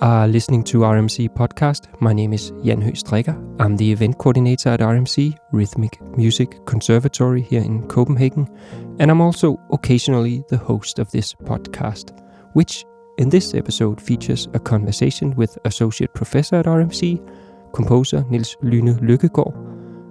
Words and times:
Are 0.00 0.28
listening 0.28 0.62
to 0.64 0.78
RMC 0.82 1.30
Podcast. 1.30 1.88
My 2.00 2.12
name 2.12 2.32
is 2.32 2.52
Jan 2.62 2.80
Høgh. 2.80 3.34
I'm 3.58 3.76
the 3.76 3.90
event 3.90 4.16
coordinator 4.18 4.68
at 4.68 4.78
RMC, 4.78 5.36
Rhythmic 5.50 6.00
Music 6.16 6.64
Conservatory 6.66 7.42
here 7.42 7.62
in 7.62 7.84
Copenhagen, 7.88 8.46
and 9.00 9.10
I'm 9.10 9.20
also 9.20 9.58
occasionally 9.72 10.44
the 10.50 10.56
host 10.56 11.00
of 11.00 11.10
this 11.10 11.34
podcast, 11.34 12.16
which 12.52 12.84
in 13.18 13.28
this 13.28 13.54
episode 13.54 14.00
features 14.00 14.46
a 14.54 14.60
conversation 14.60 15.34
with 15.34 15.58
Associate 15.64 16.14
Professor 16.14 16.54
at 16.54 16.66
RMC, 16.66 17.18
composer 17.72 18.24
Nils 18.30 18.56
Lyhne 18.62 19.00
Lykkegaard, 19.00 19.52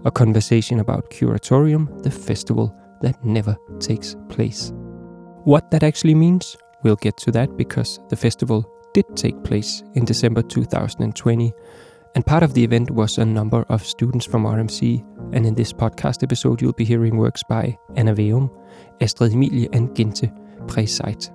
a 0.04 0.12
conversation 0.12 0.82
about 0.82 1.10
Curatorium, 1.12 2.04
the 2.04 2.12
festival 2.12 2.76
that 3.02 3.24
never 3.24 3.56
takes 3.80 4.18
place. 4.28 4.74
What 5.46 5.72
that 5.72 5.84
actually 5.84 6.16
means, 6.16 6.58
we'll 6.84 6.98
get 6.98 7.16
to 7.20 7.32
that 7.32 7.56
because 7.56 8.02
the 8.10 8.18
festival 8.18 8.70
did 8.94 9.06
take 9.16 9.44
place 9.44 9.84
in 9.96 10.06
December 10.06 10.42
2020, 10.42 11.54
and 12.16 12.26
part 12.26 12.42
of 12.42 12.54
the 12.54 12.64
event 12.64 12.90
was 12.90 13.18
a 13.18 13.26
number 13.26 13.64
of 13.70 13.86
students 13.86 14.26
from 14.26 14.44
RMC. 14.44 15.06
And 15.34 15.46
in 15.46 15.54
this 15.54 15.72
podcast 15.72 16.24
episode, 16.24 16.62
you'll 16.62 16.74
be 16.74 16.84
hearing 16.84 17.18
works 17.18 17.44
by 17.48 17.78
Anna 17.96 18.16
Veum, 18.16 18.50
Astrid 19.02 19.34
Emilie, 19.34 19.70
and 19.72 19.96
Gente 19.96 20.32
Preseit. 20.66 21.30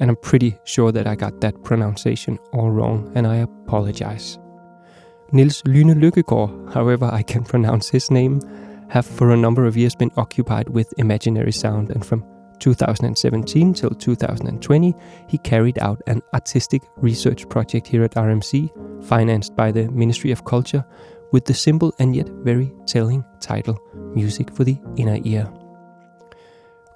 And 0.00 0.08
I'm 0.08 0.16
pretty 0.16 0.56
sure 0.64 0.92
that 0.92 1.06
I 1.06 1.14
got 1.14 1.40
that 1.40 1.62
pronunciation 1.62 2.38
all 2.52 2.70
wrong, 2.70 3.12
and 3.14 3.26
I 3.26 3.36
apologize. 3.36 4.38
Nils 5.32 5.60
Lyhne 5.66 6.00
Lykkegaard, 6.00 6.72
however 6.72 7.10
I 7.12 7.22
can 7.22 7.44
pronounce 7.52 7.90
his 7.90 8.10
name, 8.10 8.40
have 8.88 9.04
for 9.04 9.30
a 9.30 9.36
number 9.36 9.66
of 9.66 9.76
years 9.76 9.94
been 9.94 10.12
occupied 10.16 10.70
with 10.70 10.94
imaginary 10.96 11.52
sound, 11.52 11.90
and 11.90 12.06
from 12.06 12.24
2017 12.58 13.74
till 13.74 13.90
2020, 13.90 14.94
he 15.28 15.38
carried 15.38 15.78
out 15.78 16.00
an 16.06 16.22
artistic 16.34 16.82
research 16.96 17.48
project 17.48 17.86
here 17.86 18.04
at 18.04 18.14
RMC, 18.14 18.70
financed 19.04 19.54
by 19.56 19.72
the 19.72 19.90
Ministry 19.90 20.30
of 20.32 20.44
Culture, 20.44 20.84
with 21.32 21.44
the 21.44 21.54
simple 21.54 21.94
and 21.98 22.16
yet 22.16 22.28
very 22.42 22.72
telling 22.86 23.24
title 23.40 23.78
Music 24.14 24.50
for 24.50 24.64
the 24.64 24.78
Inner 24.96 25.18
Ear. 25.24 25.50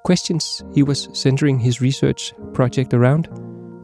Questions 0.05 0.65
he 0.75 0.83
was 0.83 1.09
centering 1.13 1.59
his 1.59 1.81
research 1.81 2.35
project 2.53 2.93
around 2.93 3.29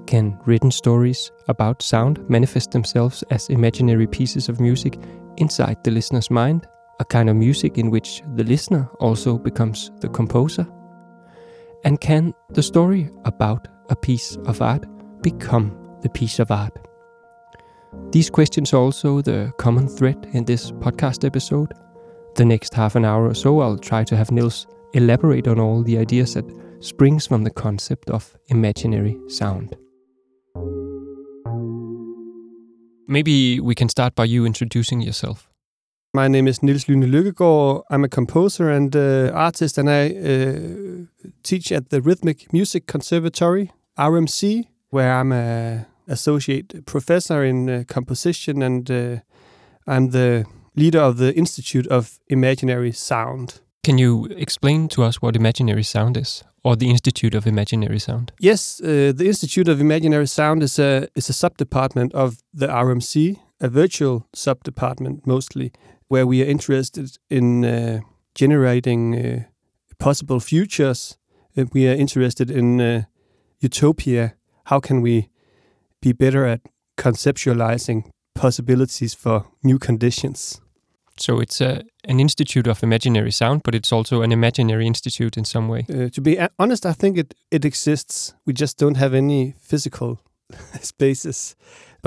can 0.07 0.39
written 0.47 0.71
stories 0.71 1.31
about 1.49 1.83
sound 1.83 2.29
manifest 2.29 2.71
themselves 2.71 3.23
as 3.31 3.51
imaginary 3.51 4.07
pieces 4.07 4.49
of 4.49 4.59
music 4.59 4.99
inside 5.37 5.77
the 5.85 5.91
listener's 5.91 6.31
mind, 6.31 6.67
a 6.99 7.05
kind 7.05 7.29
of 7.29 7.37
music 7.37 7.79
in 7.79 7.91
which 7.91 8.23
the 8.35 8.43
listener 8.45 8.89
also 8.99 9.39
becomes 9.39 9.93
the 10.01 10.09
composer? 10.09 10.67
And 11.85 12.01
can 12.01 12.35
the 12.51 12.63
story 12.63 13.11
about 13.25 13.69
a 13.89 13.97
piece 13.97 14.37
of 14.47 14.61
art 14.61 14.85
become 15.23 15.77
the 16.03 16.09
piece 16.09 16.39
of 16.39 16.51
art? 16.51 16.77
These 18.11 18.31
questions 18.31 18.73
are 18.73 18.79
also 18.79 19.23
the 19.23 19.53
common 19.59 19.89
thread 19.89 20.29
in 20.33 20.45
this 20.45 20.71
podcast 20.73 21.25
episode. 21.25 21.73
The 22.35 22.45
next 22.45 22.75
half 22.75 22.97
an 22.97 23.05
hour 23.05 23.27
or 23.27 23.35
so, 23.35 23.61
I'll 23.61 23.79
try 23.79 24.05
to 24.05 24.17
have 24.17 24.31
Nils 24.31 24.67
elaborate 24.95 25.49
on 25.49 25.61
all 25.61 25.83
the 25.83 25.99
ideas 25.99 26.35
that 26.35 26.45
springs 26.81 27.27
from 27.27 27.45
the 27.45 27.51
concept 27.51 28.11
of 28.11 28.37
imaginary 28.49 29.19
sound. 29.29 29.77
Maybe 33.07 33.61
we 33.61 33.75
can 33.75 33.89
start 33.89 34.15
by 34.15 34.25
you 34.25 34.45
introducing 34.45 35.01
yourself. 35.01 35.48
My 36.15 36.27
name 36.27 36.49
is 36.49 36.63
Nils 36.63 36.87
Lyhne 36.87 37.07
Lykkegaard. 37.07 37.83
I'm 37.91 38.03
a 38.03 38.09
composer 38.09 38.71
and 38.71 38.97
uh, 38.97 39.31
artist, 39.35 39.77
and 39.77 39.91
I 39.91 40.09
uh, 40.09 41.33
teach 41.43 41.71
at 41.71 41.91
the 41.91 42.01
Rhythmic 42.01 42.51
Music 42.51 42.87
Conservatory, 42.87 43.73
RMC, 43.99 44.69
where 44.89 45.13
I'm 45.13 45.33
a 45.33 45.87
associate 46.07 46.87
professor 46.87 47.45
in 47.45 47.69
uh, 47.69 47.85
composition, 47.87 48.63
and 48.63 48.91
uh, 48.91 49.17
I'm 49.87 50.11
the 50.11 50.47
leader 50.75 51.01
of 51.01 51.19
the 51.19 51.35
Institute 51.37 51.87
of 51.89 52.19
Imaginary 52.29 52.93
Sound. 52.93 53.61
Can 53.85 53.99
you 53.99 54.29
explain 54.37 54.89
to 54.89 55.03
us 55.03 55.21
what 55.21 55.37
imaginary 55.37 55.83
sound 55.83 56.17
is, 56.17 56.43
or 56.65 56.75
the 56.75 56.89
Institute 56.89 57.35
of 57.35 57.47
Imaginary 57.47 57.99
Sound? 57.99 58.33
Yes, 58.41 58.81
uh, 58.81 59.13
the 59.15 59.27
Institute 59.27 59.69
of 59.69 59.79
Imaginary 59.79 60.27
Sound 60.27 60.63
is 60.63 60.79
a 60.79 61.09
is 61.15 61.29
a 61.29 61.35
subdepartment 61.35 62.15
of 62.15 62.39
the 62.55 62.67
RMC, 62.67 63.37
a 63.61 63.69
virtual 63.69 64.27
subdepartment 64.35 65.27
mostly, 65.27 65.73
where 66.09 66.27
we 66.27 66.43
are 66.43 66.47
interested 66.47 67.19
in 67.31 67.65
uh, 67.65 68.01
generating 68.35 69.15
uh, 69.15 69.43
possible 69.99 70.41
futures. 70.41 71.17
Uh, 71.57 71.65
we 71.73 71.89
are 71.89 71.95
interested 71.95 72.51
in 72.51 72.81
uh, 72.81 73.03
utopia. 73.61 74.35
How 74.65 74.81
can 74.81 75.01
we 75.01 75.29
be 76.01 76.13
better 76.13 76.47
at 76.47 76.61
conceptualizing 76.97 78.11
possibilities 78.35 79.15
for 79.15 79.47
new 79.63 79.79
conditions? 79.79 80.61
So 81.21 81.41
it's 81.41 81.61
a, 81.61 81.83
an 82.05 82.21
institute 82.21 82.69
of 82.69 82.83
imaginary 82.83 83.33
sound, 83.33 83.63
but 83.65 83.75
it's 83.75 83.93
also 83.93 84.23
an 84.23 84.31
imaginary 84.33 84.87
institute 84.87 85.37
in 85.37 85.45
some 85.45 85.69
way. 85.69 85.85
Uh, 85.89 86.09
to 86.11 86.21
be 86.21 86.39
honest, 86.59 86.87
I 86.87 86.93
think 86.93 87.19
it, 87.19 87.35
it 87.51 87.65
exists. 87.65 88.35
We 88.47 88.53
just 88.53 88.79
don't 88.79 88.97
have 88.97 89.15
any 89.15 89.55
physical 89.59 90.21
spaces 90.81 91.57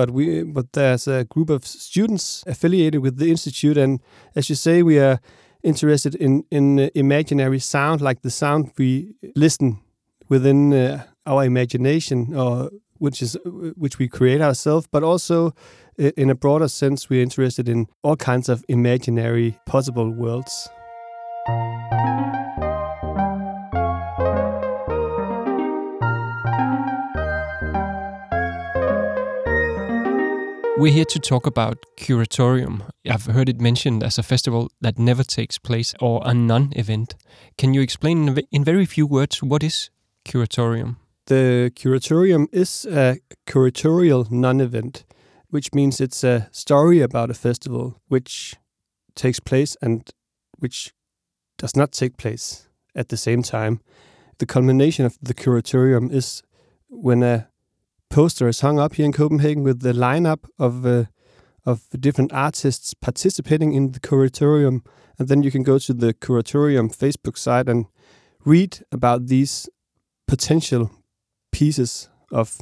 but 0.01 0.09
we 0.09 0.44
but 0.44 0.73
there's 0.73 1.07
a 1.07 1.25
group 1.25 1.50
of 1.51 1.63
students 1.63 2.44
affiliated 2.47 3.01
with 3.01 3.17
the 3.17 3.29
institute, 3.29 3.78
and 3.78 4.00
as 4.35 4.50
you 4.50 4.56
say, 4.56 4.81
we 4.81 4.97
are 5.00 5.19
interested 5.62 6.16
in 6.16 6.44
in 6.50 6.79
uh, 6.79 6.89
imaginary 6.95 7.59
sound, 7.59 8.01
like 8.01 8.22
the 8.22 8.31
sound 8.31 8.72
we 8.78 9.13
listen 9.35 9.79
within 10.28 10.73
uh, 10.73 11.03
our 11.28 11.45
imagination, 11.45 12.34
or 12.35 12.72
which 12.97 13.22
is 13.22 13.38
which 13.78 14.00
we 14.00 14.07
create 14.07 14.41
ourselves, 14.41 14.88
but 14.91 15.03
also 15.03 15.53
in 15.97 16.31
a 16.31 16.35
broader 16.35 16.67
sense, 16.67 17.09
we're 17.11 17.22
interested 17.22 17.69
in 17.69 17.85
all 18.01 18.16
kinds 18.16 18.50
of 18.50 18.66
imaginary 18.67 19.59
possible 19.66 20.09
worlds. 20.09 20.69
We're 30.81 30.92
here 30.92 31.06
to 31.06 31.19
talk 31.19 31.46
about 31.46 31.86
Curatorium. 31.96 32.90
I've 33.08 33.28
heard 33.28 33.50
it 33.50 33.62
mentioned 33.62 34.02
as 34.02 34.18
a 34.18 34.24
festival 34.24 34.72
that 34.81 34.97
never 34.97 35.24
takes 35.24 35.59
place 35.59 35.94
or 36.00 36.24
a 36.25 36.34
non 36.34 36.74
event. 36.75 37.14
Can 37.56 37.75
you 37.75 37.81
explain 37.81 38.36
in 38.52 38.64
very 38.64 38.88
few 38.88 39.06
words 39.06 39.44
what 39.44 39.62
is 39.62 39.91
Curatorium? 40.25 40.96
The 41.28 41.72
Curatorium 41.75 42.47
is 42.52 42.88
a 42.88 43.20
curatorial 43.46 44.31
non 44.31 44.59
event, 44.59 45.06
which 45.52 45.72
means 45.72 46.02
it's 46.02 46.24
a 46.24 46.50
story 46.52 47.02
about 47.02 47.30
a 47.30 47.36
festival 47.36 48.02
which 48.08 48.56
takes 49.14 49.40
place 49.40 49.78
and 49.84 50.09
which 50.58 50.96
does 51.59 51.75
not 51.75 51.91
take 51.91 52.18
place 52.18 52.68
at 52.96 53.09
the 53.09 53.18
same 53.18 53.44
time. 53.44 53.81
The 54.40 54.47
culmination 54.47 55.06
of 55.06 55.16
the 55.22 55.36
Curatorium 55.36 56.12
is 56.12 56.41
when 56.90 57.22
a 57.22 57.50
poster 58.11 58.47
is 58.47 58.59
hung 58.59 58.79
up 58.79 58.95
here 58.95 59.05
in 59.05 59.13
Copenhagen 59.13 59.63
with 59.63 59.81
the 59.81 59.94
lineup 59.94 60.45
of 60.59 60.85
uh, 60.85 61.05
of 61.66 61.88
different 61.99 62.33
artists 62.33 62.94
participating 62.94 63.73
in 63.73 63.91
the 63.91 63.99
curatorium, 63.99 64.81
and 65.17 65.27
then 65.27 65.44
you 65.44 65.51
can 65.51 65.63
go 65.63 65.79
to 65.79 65.94
the 65.94 66.13
curatorium 66.13 66.95
Facebook 66.95 67.38
site 67.38 67.69
and 67.69 67.85
read 68.45 68.83
about 68.91 69.27
these 69.27 69.69
potential 70.27 70.89
pieces 71.51 72.09
of 72.31 72.61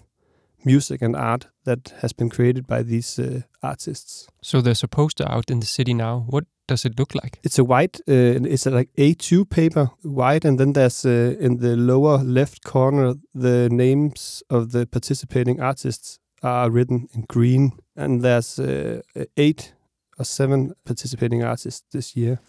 music 0.65 1.01
and 1.01 1.15
art 1.15 1.47
that 1.63 1.93
has 2.01 2.13
been 2.13 2.29
created 2.29 2.67
by 2.67 2.83
these 2.83 3.17
uh, 3.19 3.41
artists. 3.63 4.27
So 4.41 4.61
there's 4.61 4.83
a 4.83 4.87
poster 4.87 5.25
out 5.29 5.49
in 5.49 5.59
the 5.59 5.65
city 5.65 5.93
now. 5.93 6.25
What 6.27 6.45
does 6.69 6.85
it 6.85 6.97
look 6.97 7.15
like? 7.15 7.39
It's 7.43 7.59
a 7.59 7.63
white, 7.63 7.99
uh, 8.07 8.45
it's 8.53 8.65
a 8.65 8.71
like 8.71 8.89
A2 8.97 9.49
paper, 9.49 9.89
white, 10.03 10.45
and 10.45 10.59
then 10.59 10.73
there's 10.73 11.05
uh, 11.05 11.35
in 11.39 11.57
the 11.57 11.75
lower 11.75 12.17
left 12.19 12.63
corner 12.63 13.15
the 13.33 13.69
names 13.69 14.43
of 14.49 14.71
the 14.71 14.85
participating 14.85 15.59
artists 15.59 16.19
are 16.43 16.69
written 16.69 17.09
in 17.13 17.25
green, 17.27 17.71
and 17.95 18.21
there's 18.21 18.59
uh, 18.59 19.01
eight 19.35 19.73
or 20.17 20.25
seven 20.25 20.73
participating 20.85 21.43
artists 21.43 21.83
this 21.91 22.15
year. 22.15 22.39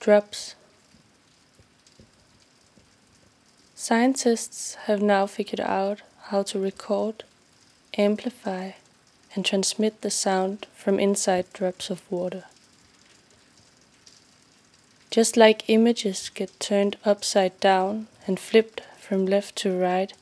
Drops. 0.00 0.54
Scientists 3.74 4.76
have 4.86 5.02
now 5.02 5.26
figured 5.26 5.60
out 5.60 6.02
how 6.30 6.42
to 6.42 6.58
record, 6.58 7.24
amplify, 7.98 8.70
and 9.34 9.44
transmit 9.44 10.00
the 10.00 10.10
sound 10.10 10.66
from 10.74 10.98
inside 10.98 11.44
drops 11.52 11.90
of 11.90 12.00
water. 12.10 12.44
Just 15.16 15.38
like 15.38 15.64
images 15.68 16.28
get 16.28 16.60
turned 16.60 16.98
upside 17.02 17.58
down 17.58 18.06
and 18.26 18.38
flipped 18.38 18.82
from 19.00 19.24
left 19.24 19.56
to 19.56 19.72
right 19.72 20.12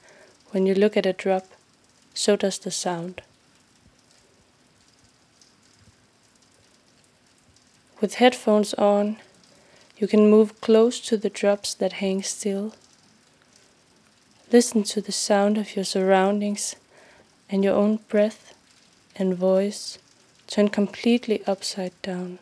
when 0.53 0.67
you 0.67 0.75
look 0.77 0.97
at 0.97 1.05
a 1.05 1.13
drop, 1.13 1.49
so 2.15 2.37
does 2.37 2.61
the 2.61 2.71
sound. 2.71 3.21
With 8.01 8.23
headphones 8.23 8.73
on, 8.75 9.17
you 9.99 10.07
can 10.07 10.31
move 10.31 10.61
close 10.61 11.01
to 11.09 11.17
the 11.17 11.29
drops 11.29 11.75
that 11.75 11.95
hang 11.95 12.23
still. 12.23 12.73
Listen 14.53 14.85
to 14.85 15.01
the 15.01 15.11
sound 15.11 15.59
of 15.59 15.75
your 15.75 15.85
surroundings 15.85 16.77
and 17.51 17.65
your 17.65 17.75
own 17.75 17.99
breath 18.09 18.55
and 19.17 19.35
voice 19.35 19.99
turn 20.47 20.69
completely 20.69 21.43
upside 21.49 22.01
down. 22.03 22.39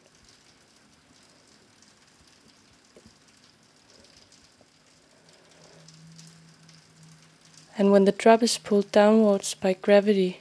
And 7.79 7.91
when 7.91 8.05
the 8.05 8.13
drop 8.13 8.43
is 8.43 8.59
pulled 8.59 8.93
downwards 8.93 9.55
by 9.55 9.73
gravity, 9.73 10.41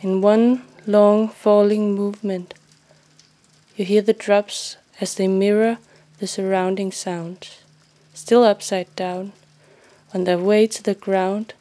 in 0.00 0.20
one 0.20 0.64
long 0.86 1.28
falling 1.28 1.94
movement, 1.94 2.54
you 3.76 3.84
hear 3.84 4.02
the 4.02 4.12
drops 4.12 4.76
as 5.00 5.14
they 5.14 5.28
mirror 5.28 5.78
the 6.18 6.26
surrounding 6.26 6.90
sounds, 6.90 7.62
still 8.14 8.42
upside 8.42 8.94
down, 8.96 9.32
on 10.12 10.24
their 10.24 10.38
way 10.38 10.66
to 10.66 10.82
the 10.82 10.94
ground. 10.94 11.54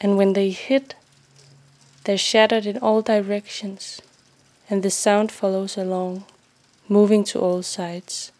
And 0.00 0.16
when 0.16 0.34
they 0.34 0.50
hit, 0.50 0.94
they're 2.04 2.18
shattered 2.18 2.66
in 2.66 2.78
all 2.78 3.02
directions, 3.02 4.02
and 4.68 4.82
the 4.82 4.90
sound 4.90 5.32
follows 5.32 5.76
along, 5.76 6.24
moving 6.88 7.24
to 7.24 7.40
all 7.40 7.62
sides. 7.62 8.32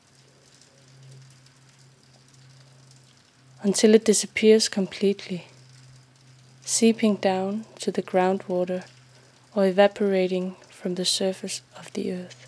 Until 3.63 3.95
it 3.95 4.05
disappears 4.05 4.69
completely, 4.69 5.47
seeping 6.65 7.17
down 7.17 7.65
to 7.81 7.91
the 7.91 8.03
groundwater 8.03 8.85
or 9.55 9.67
evaporating 9.67 10.55
from 10.69 10.95
the 10.95 11.05
surface 11.05 11.63
of 11.77 11.93
the 11.93 12.13
earth. 12.13 12.48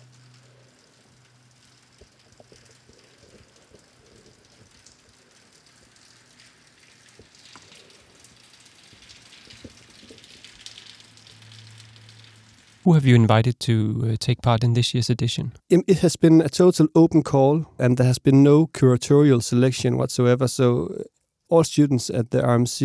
Who 12.83 12.93
have 12.93 13.05
you 13.05 13.13
invited 13.15 13.59
to 13.59 13.73
uh, 14.03 14.15
take 14.19 14.41
part 14.41 14.63
in 14.63 14.73
this 14.73 14.93
year's 14.95 15.09
edition? 15.09 15.51
It 15.69 15.99
has 15.99 16.15
been 16.15 16.41
a 16.41 16.49
total 16.49 16.87
open 16.95 17.21
call, 17.21 17.67
and 17.77 17.97
there 17.97 18.07
has 18.07 18.17
been 18.17 18.41
no 18.41 18.67
curatorial 18.67 19.43
selection 19.43 19.97
whatsoever. 19.97 20.47
So 20.47 20.87
uh, 20.87 21.03
all 21.47 21.63
students 21.63 22.09
at 22.09 22.31
the 22.31 22.41
RMC 22.41 22.81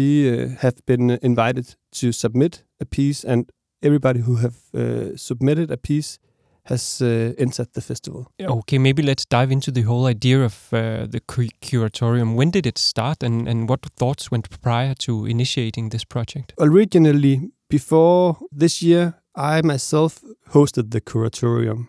uh, 0.53 0.57
have 0.59 0.85
been 0.85 1.11
invited 1.23 1.77
to 1.93 2.13
submit 2.13 2.65
a 2.79 2.85
piece, 2.85 3.25
and 3.25 3.51
everybody 3.83 4.21
who 4.21 4.37
have 4.37 4.57
uh, 4.75 5.17
submitted 5.17 5.71
a 5.71 5.79
piece 5.79 6.19
has 6.65 7.01
uh, 7.01 7.33
entered 7.39 7.73
the 7.73 7.81
festival. 7.81 8.31
Okay, 8.41 8.77
maybe 8.77 9.03
let's 9.03 9.25
dive 9.25 9.51
into 9.51 9.71
the 9.71 9.83
whole 9.83 10.05
idea 10.05 10.45
of 10.45 10.69
uh, 10.73 11.07
the 11.07 11.21
cu 11.27 11.49
curatorium. 11.63 12.35
When 12.35 12.51
did 12.51 12.67
it 12.67 12.77
start, 12.77 13.23
and, 13.23 13.49
and 13.49 13.67
what 13.67 13.87
thoughts 13.97 14.31
went 14.31 14.61
prior 14.61 14.95
to 14.99 15.25
initiating 15.25 15.89
this 15.89 16.05
project? 16.05 16.53
Originally, 16.59 17.51
before 17.71 18.39
this 18.53 18.83
year, 18.83 19.15
I 19.37 19.63
myself 19.63 20.21
hosted 20.51 20.91
the 20.91 21.01
curatorium 21.01 21.89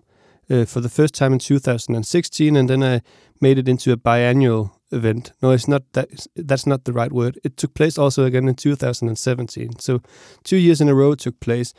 uh, 0.49 0.65
for 0.65 0.81
the 0.81 0.89
first 0.89 1.13
time 1.13 1.33
in 1.33 1.39
2016, 1.39 2.55
and 2.55 2.69
then 2.69 2.83
I 2.83 3.01
made 3.41 3.57
it 3.57 3.67
into 3.67 3.91
a 3.91 3.97
biannual 3.97 4.71
event. 4.91 5.31
No, 5.41 5.51
it's 5.51 5.67
not 5.67 5.83
that. 5.93 6.27
That's 6.35 6.65
not 6.65 6.83
the 6.85 6.93
right 6.93 7.11
word. 7.11 7.39
It 7.43 7.57
took 7.57 7.73
place 7.73 7.97
also 7.97 8.25
again 8.25 8.47
in 8.47 8.55
2017. 8.55 9.79
So 9.79 10.01
two 10.43 10.57
years 10.57 10.81
in 10.81 10.89
a 10.89 10.95
row 10.95 11.15
took 11.15 11.39
place, 11.39 11.73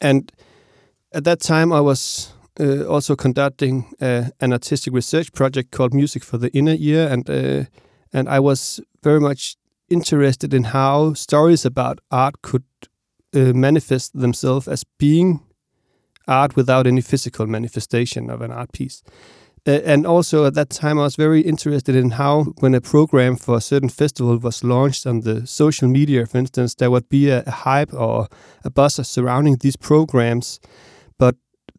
and 0.00 0.32
at 1.12 1.24
that 1.24 1.40
time 1.40 1.72
I 1.72 1.80
was 1.80 2.32
uh, 2.60 2.84
also 2.86 3.16
conducting 3.16 3.92
uh, 4.00 4.30
an 4.40 4.52
artistic 4.52 4.92
research 4.94 5.32
project 5.32 5.70
called 5.70 5.94
Music 5.94 6.24
for 6.24 6.38
the 6.38 6.52
Inner 6.52 6.76
Ear, 6.78 7.08
and 7.08 7.28
uh, 7.28 7.64
and 8.12 8.28
I 8.28 8.40
was 8.40 8.80
very 9.02 9.20
much 9.20 9.56
interested 9.88 10.54
in 10.54 10.64
how 10.64 11.14
stories 11.14 11.64
about 11.64 12.00
art 12.10 12.42
could 12.42 12.64
uh, 13.34 13.52
manifest 13.52 14.18
themselves 14.18 14.68
as 14.68 14.84
being 14.98 15.40
art 16.26 16.56
without 16.56 16.86
any 16.86 17.00
physical 17.00 17.46
manifestation 17.46 18.30
of 18.30 18.40
an 18.40 18.50
art 18.50 18.72
piece. 18.72 19.02
Uh, 19.66 19.80
and 19.84 20.06
also 20.06 20.44
at 20.44 20.54
that 20.54 20.68
time, 20.68 20.98
I 20.98 21.04
was 21.04 21.16
very 21.16 21.40
interested 21.40 21.96
in 21.96 22.10
how, 22.10 22.44
when 22.60 22.74
a 22.74 22.80
program 22.80 23.36
for 23.36 23.56
a 23.56 23.60
certain 23.60 23.88
festival 23.88 24.36
was 24.38 24.62
launched 24.62 25.06
on 25.06 25.20
the 25.20 25.46
social 25.46 25.88
media, 25.88 26.26
for 26.26 26.38
instance, 26.38 26.74
there 26.74 26.90
would 26.90 27.08
be 27.08 27.30
a, 27.30 27.42
a 27.46 27.50
hype 27.50 27.94
or 27.94 28.28
a 28.62 28.70
buzz 28.70 28.94
surrounding 29.08 29.56
these 29.56 29.76
programs, 29.76 30.60
but 31.18 31.36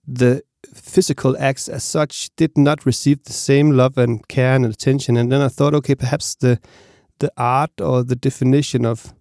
the 0.08 0.42
physical 0.74 1.38
acts 1.38 1.68
as 1.68 1.84
such 1.84 2.30
did 2.36 2.58
not 2.58 2.86
receive 2.86 3.24
the 3.24 3.34
same 3.34 3.72
love 3.72 4.00
and 4.00 4.28
care 4.28 4.56
and 4.56 4.66
attention. 4.66 5.16
And 5.16 5.32
then 5.32 5.42
I 5.42 5.48
thought, 5.48 5.76
okay, 5.76 5.96
perhaps 5.96 6.36
the 6.36 6.60
the 7.20 7.32
art 7.38 7.80
or 7.80 8.04
the 8.04 8.16
definition 8.16 8.86
of 8.86 9.14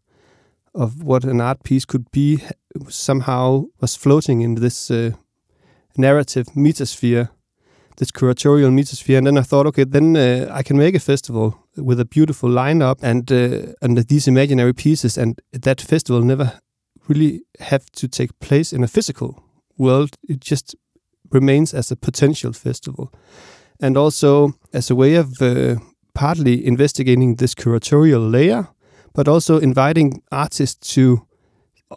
of 0.75 1.03
what 1.03 1.25
an 1.25 1.41
art 1.41 1.62
piece 1.62 1.85
could 1.85 2.11
be 2.11 2.43
somehow 2.88 3.65
was 3.81 3.97
floating 3.97 4.41
in 4.41 4.56
this 4.56 4.91
uh, 4.91 5.12
narrative 5.97 6.47
metasphere, 6.56 7.29
this 7.97 8.11
curatorial 8.11 8.73
metasphere. 8.73 9.19
And 9.19 9.26
then 9.26 9.38
I 9.38 9.43
thought, 9.43 9.67
okay, 9.67 9.85
then 9.85 10.17
uh, 10.17 10.49
I 10.50 10.62
can 10.62 10.76
make 10.76 10.97
a 10.97 11.00
festival 11.00 11.56
with 11.76 12.00
a 12.00 12.05
beautiful 12.05 12.50
lineup 12.50 13.03
and 13.03 13.31
uh, 13.31 13.75
and 13.82 13.99
these 14.09 14.29
imaginary 14.29 14.73
pieces, 14.73 15.19
and 15.19 15.41
that 15.53 15.81
festival 15.81 16.23
never 16.23 16.61
really 17.09 17.43
have 17.61 17.87
to 17.93 18.09
take 18.09 18.38
place 18.41 18.73
in 18.73 18.85
a 18.85 18.88
physical 18.88 19.43
world. 19.76 20.17
It 20.29 20.41
just 20.41 20.75
remains 21.31 21.75
as 21.75 21.91
a 21.91 21.97
potential 21.97 22.53
festival, 22.53 23.12
and 23.81 23.97
also 23.97 24.55
as 24.73 24.91
a 24.91 24.94
way 24.94 25.17
of 25.17 25.41
uh, 25.41 25.76
partly 26.15 26.67
investigating 26.67 27.37
this 27.37 27.55
curatorial 27.55 28.31
layer 28.31 28.69
but 29.14 29.28
also 29.28 29.58
inviting 29.58 30.22
artists 30.31 30.94
to 30.94 31.26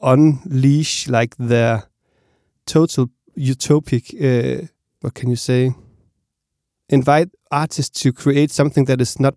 unleash 0.01 1.07
like 1.07 1.35
their 1.37 1.83
total 2.65 3.09
utopic 3.37 4.13
uh, 4.13 4.67
what 5.01 5.13
can 5.13 5.29
you 5.29 5.35
say 5.35 5.71
invite 6.89 7.29
artists 7.51 8.01
to 8.01 8.13
create 8.13 8.51
something 8.51 8.85
that 8.85 9.01
is 9.01 9.19
not 9.19 9.35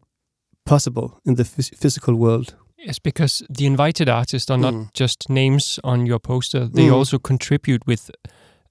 possible 0.67 1.21
in 1.25 1.35
the 1.37 1.45
phys 1.45 1.75
physical 1.77 2.15
world 2.15 2.55
yes 2.77 2.99
because 2.99 3.43
the 3.49 3.67
invited 3.67 4.09
artists 4.09 4.51
are 4.51 4.59
not 4.59 4.75
mm. 4.75 4.89
just 4.93 5.31
names 5.31 5.79
on 5.85 6.07
your 6.07 6.19
poster 6.19 6.67
they 6.67 6.89
mm. 6.89 6.93
also 6.93 7.19
contribute 7.19 7.87
with 7.87 8.11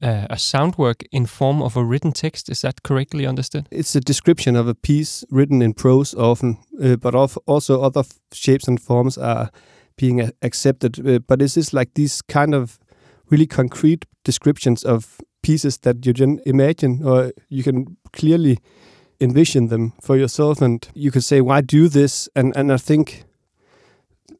uh, 0.01 0.27
a 0.29 0.37
sound 0.37 0.77
work 0.77 1.03
in 1.11 1.25
form 1.25 1.61
of 1.61 1.75
a 1.75 1.83
written 1.83 2.11
text. 2.11 2.49
Is 2.49 2.61
that 2.61 2.83
correctly 2.83 3.25
understood? 3.25 3.67
It's 3.71 3.95
a 3.95 4.01
description 4.01 4.55
of 4.55 4.67
a 4.67 4.75
piece 4.75 5.25
written 5.29 5.61
in 5.61 5.73
prose 5.73 6.13
often, 6.13 6.57
uh, 6.81 6.95
but 6.95 7.15
also 7.45 7.81
other 7.81 8.03
shapes 8.33 8.67
and 8.67 8.81
forms 8.81 9.17
are 9.17 9.49
being 9.97 10.31
accepted. 10.41 11.05
Uh, 11.05 11.19
but 11.19 11.39
this 11.39 11.57
is 11.57 11.73
like 11.73 11.93
these 11.95 12.21
kind 12.21 12.53
of 12.53 12.79
really 13.29 13.47
concrete 13.47 14.05
descriptions 14.23 14.83
of 14.83 15.19
pieces 15.41 15.77
that 15.79 16.05
you 16.05 16.13
can 16.13 16.39
imagine 16.45 17.01
or 17.03 17.31
you 17.49 17.63
can 17.63 17.97
clearly 18.13 18.57
envision 19.21 19.67
them 19.67 19.93
for 20.01 20.17
yourself 20.17 20.61
and 20.61 20.89
you 20.93 21.11
can 21.11 21.21
say 21.21 21.41
why 21.41 21.61
do 21.61 21.89
this 21.89 22.29
and 22.35 22.55
and 22.55 22.71
I 22.71 22.77
think 22.77 23.25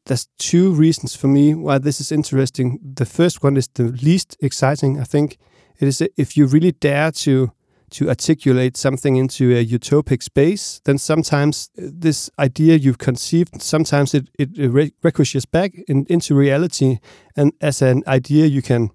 there's 0.06 0.28
two 0.38 0.72
reasons 0.72 1.14
for 1.14 1.28
me 1.28 1.54
why 1.54 1.78
this 1.78 2.00
is 2.00 2.10
interesting. 2.10 2.78
The 2.82 3.06
first 3.06 3.42
one 3.42 3.56
is 3.56 3.68
the 3.68 3.84
least 3.84 4.36
exciting. 4.40 4.98
I 4.98 5.04
think 5.04 5.38
it 5.78 5.88
is 5.88 6.02
if 6.16 6.36
you 6.36 6.46
really 6.46 6.72
dare 6.72 7.10
to 7.12 7.52
to 7.90 8.08
articulate 8.08 8.76
something 8.76 9.16
into 9.16 9.56
a 9.56 9.66
utopic 9.66 10.22
space, 10.22 10.80
then 10.84 10.96
sometimes 10.96 11.70
this 11.74 12.30
idea 12.38 12.76
you've 12.76 12.98
conceived, 12.98 13.60
sometimes 13.60 14.14
it, 14.14 14.28
it 14.38 14.92
ricochets 15.02 15.44
back 15.44 15.72
in, 15.88 16.06
into 16.08 16.36
reality, 16.36 17.00
and 17.36 17.52
as 17.60 17.82
an 17.82 18.04
idea 18.06 18.46
you 18.46 18.62
can 18.62 18.90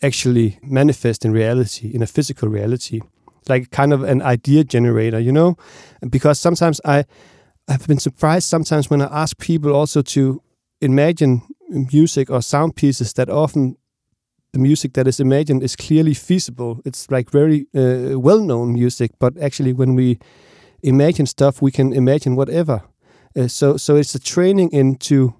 actually 0.00 0.58
manifest 0.62 1.24
in 1.24 1.32
reality, 1.32 1.90
in 1.92 2.02
a 2.02 2.06
physical 2.06 2.48
reality, 2.48 3.00
like 3.48 3.70
kind 3.70 3.92
of 3.92 4.04
an 4.04 4.22
idea 4.22 4.62
generator, 4.62 5.18
you 5.18 5.32
know? 5.32 5.56
Because 6.08 6.38
sometimes 6.38 6.80
I 6.84 7.04
I've 7.68 7.86
been 7.86 7.98
surprised 7.98 8.48
sometimes 8.48 8.90
when 8.90 9.02
I 9.02 9.22
ask 9.22 9.38
people 9.38 9.74
also 9.74 10.02
to 10.02 10.42
imagine 10.80 11.42
music 11.68 12.30
or 12.30 12.42
sound 12.42 12.76
pieces 12.76 13.12
that 13.14 13.30
often 13.30 13.76
the 14.52 14.58
music 14.58 14.92
that 14.94 15.06
is 15.06 15.20
imagined 15.20 15.62
is 15.62 15.76
clearly 15.76 16.14
feasible. 16.14 16.80
It's 16.84 17.10
like 17.10 17.30
very 17.30 17.66
uh, 17.74 18.18
well 18.18 18.40
known 18.40 18.74
music, 18.74 19.12
but 19.18 19.38
actually, 19.38 19.72
when 19.72 19.94
we 19.94 20.18
imagine 20.82 21.26
stuff, 21.26 21.62
we 21.62 21.70
can 21.70 21.92
imagine 21.92 22.36
whatever. 22.36 22.82
Uh, 23.34 23.48
so, 23.48 23.76
so 23.78 23.96
it's 23.96 24.14
a 24.14 24.18
training 24.20 24.70
into 24.72 25.34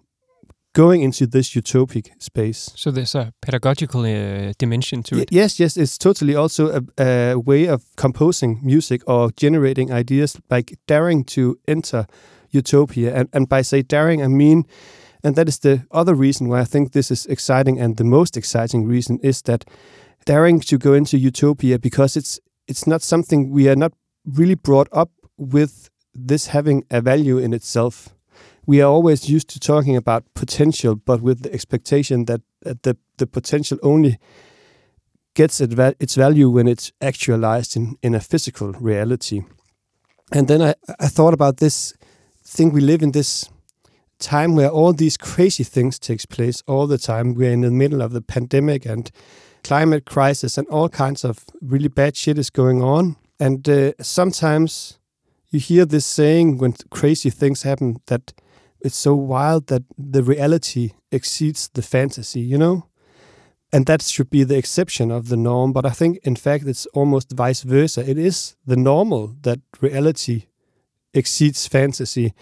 going 0.74 1.02
into 1.02 1.26
this 1.26 1.54
utopic 1.54 2.10
space. 2.18 2.70
So 2.76 2.90
there's 2.90 3.14
a 3.14 3.32
pedagogical 3.42 4.04
uh, 4.04 4.52
dimension 4.58 5.02
to 5.04 5.18
it. 5.20 5.32
yes, 5.32 5.60
yes, 5.60 5.76
it's 5.76 5.98
totally 5.98 6.34
also 6.34 6.80
a, 6.98 7.02
a, 7.02 7.38
way 7.38 7.66
of 7.66 7.84
composing 7.96 8.60
music 8.62 9.02
or 9.06 9.30
generating 9.36 9.92
ideas, 9.92 10.40
like 10.50 10.78
daring 10.86 11.24
to 11.24 11.58
enter 11.68 12.06
utopia. 12.50 13.14
And, 13.14 13.28
and 13.32 13.48
by 13.48 13.62
say 13.62 13.82
daring, 13.82 14.22
I 14.22 14.28
mean 14.28 14.64
and 15.24 15.36
that 15.36 15.48
is 15.48 15.58
the 15.60 15.86
other 15.90 16.14
reason 16.14 16.48
why 16.48 16.60
I 16.60 16.64
think 16.64 16.92
this 16.92 17.10
is 17.10 17.26
exciting 17.26 17.80
and 17.80 17.96
the 17.96 18.04
most 18.04 18.36
exciting 18.36 18.86
reason 18.86 19.18
is 19.22 19.42
that 19.42 19.64
daring 20.24 20.60
to 20.60 20.78
go 20.78 20.94
into 20.94 21.18
utopia 21.18 21.78
because 21.78 22.16
it's 22.16 22.40
it's 22.66 22.86
not 22.86 23.02
something 23.02 23.50
we 23.50 23.68
are 23.68 23.76
not 23.76 23.92
really 24.24 24.54
brought 24.54 24.88
up 24.92 25.10
with 25.36 25.90
this 26.14 26.48
having 26.48 26.84
a 26.90 27.00
value 27.00 27.38
in 27.38 27.52
itself. 27.52 28.14
We 28.66 28.80
are 28.80 28.90
always 28.90 29.28
used 29.28 29.48
to 29.50 29.60
talking 29.60 29.96
about 29.96 30.24
potential, 30.34 30.94
but 30.94 31.20
with 31.20 31.42
the 31.42 31.52
expectation 31.52 32.26
that, 32.26 32.40
the 32.82 32.96
the 33.16 33.26
potential 33.26 33.78
only 33.82 34.18
gets 35.34 35.60
its 35.60 36.14
value 36.14 36.48
when 36.48 36.68
it's 36.68 36.92
actualized 37.00 37.76
in 37.76 37.96
in 38.02 38.14
a 38.14 38.20
physical 38.20 38.72
reality. 38.80 39.42
And 40.32 40.46
then 40.48 40.62
I 40.62 40.74
I 41.00 41.08
thought 41.08 41.34
about 41.34 41.56
this 41.56 41.94
thing 42.44 42.72
we 42.72 42.80
live 42.80 43.02
in 43.02 43.12
this 43.12 43.50
time 44.18 44.54
where 44.54 44.70
all 44.70 44.92
these 44.92 45.16
crazy 45.16 45.64
things 45.64 45.98
takes 45.98 46.26
place 46.26 46.62
all 46.66 46.86
the 46.86 46.98
time. 46.98 47.34
We're 47.34 47.52
in 47.52 47.62
the 47.62 47.70
middle 47.70 48.02
of 48.02 48.12
the 48.12 48.22
pandemic 48.22 48.86
and 48.86 49.10
climate 49.64 50.04
crisis 50.04 50.58
and 50.58 50.66
all 50.68 50.88
kinds 50.88 51.24
of 51.24 51.44
really 51.60 51.88
bad 51.88 52.16
shit 52.16 52.38
is 52.38 52.50
going 52.50 52.82
on. 52.82 53.16
And 53.38 53.68
uh, 53.68 53.92
sometimes 54.00 54.98
you 55.50 55.60
hear 55.60 55.84
this 55.84 56.06
saying 56.06 56.58
when 56.58 56.74
crazy 56.90 57.30
things 57.30 57.62
happen 57.62 57.96
that 58.06 58.32
it's 58.84 58.96
so 58.96 59.14
wild 59.14 59.68
that 59.68 59.82
the 59.96 60.22
reality 60.22 60.92
exceeds 61.10 61.68
the 61.74 61.82
fantasy, 61.82 62.40
you 62.40 62.58
know? 62.58 62.86
And 63.72 63.86
that 63.86 64.02
should 64.02 64.28
be 64.28 64.44
the 64.44 64.58
exception 64.58 65.10
of 65.10 65.28
the 65.28 65.36
norm. 65.36 65.72
But 65.72 65.86
I 65.86 65.90
think, 65.90 66.18
in 66.24 66.36
fact, 66.36 66.66
it's 66.66 66.86
almost 66.86 67.32
vice 67.32 67.62
versa. 67.62 68.08
It 68.08 68.18
is 68.18 68.56
the 68.66 68.76
normal 68.76 69.34
that 69.42 69.60
reality 69.80 70.46
exceeds 71.14 71.66
fantasy. 71.66 72.34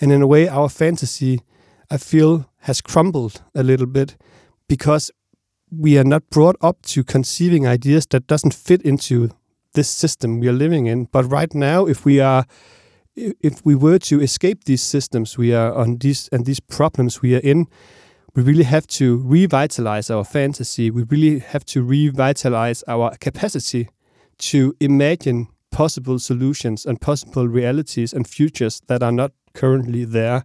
And 0.00 0.12
in 0.12 0.22
a 0.22 0.26
way, 0.26 0.48
our 0.48 0.68
fantasy, 0.68 1.42
I 1.90 1.98
feel, 1.98 2.48
has 2.60 2.80
crumbled 2.80 3.42
a 3.54 3.62
little 3.62 3.86
bit 3.86 4.16
because 4.66 5.10
we 5.70 5.98
are 5.98 6.04
not 6.04 6.30
brought 6.30 6.56
up 6.62 6.80
to 6.82 7.04
conceiving 7.04 7.66
ideas 7.66 8.06
that 8.06 8.26
doesn't 8.26 8.54
fit 8.54 8.80
into 8.82 9.30
this 9.74 9.90
system 9.90 10.40
we 10.40 10.48
are 10.48 10.52
living 10.52 10.86
in. 10.86 11.04
But 11.04 11.30
right 11.30 11.54
now, 11.54 11.86
if 11.86 12.06
we 12.06 12.20
are 12.20 12.46
if 13.40 13.64
we 13.64 13.74
were 13.74 13.98
to 13.98 14.20
escape 14.20 14.64
these 14.64 14.82
systems 14.82 15.36
we 15.36 15.54
are 15.54 15.74
on 15.74 15.98
these 15.98 16.28
and 16.32 16.46
these 16.46 16.60
problems 16.60 17.22
we 17.22 17.34
are 17.34 17.40
in, 17.40 17.66
we 18.34 18.42
really 18.42 18.64
have 18.64 18.86
to 18.86 19.18
revitalize 19.18 20.10
our 20.10 20.24
fantasy. 20.24 20.90
We 20.90 21.02
really 21.04 21.40
have 21.40 21.64
to 21.66 21.82
revitalize 21.82 22.84
our 22.86 23.16
capacity 23.16 23.88
to 24.38 24.74
imagine 24.80 25.48
possible 25.70 26.18
solutions 26.18 26.86
and 26.86 27.00
possible 27.00 27.48
realities 27.48 28.12
and 28.12 28.26
futures 28.26 28.80
that 28.86 29.02
are 29.02 29.12
not 29.12 29.32
currently 29.54 30.04
there. 30.04 30.44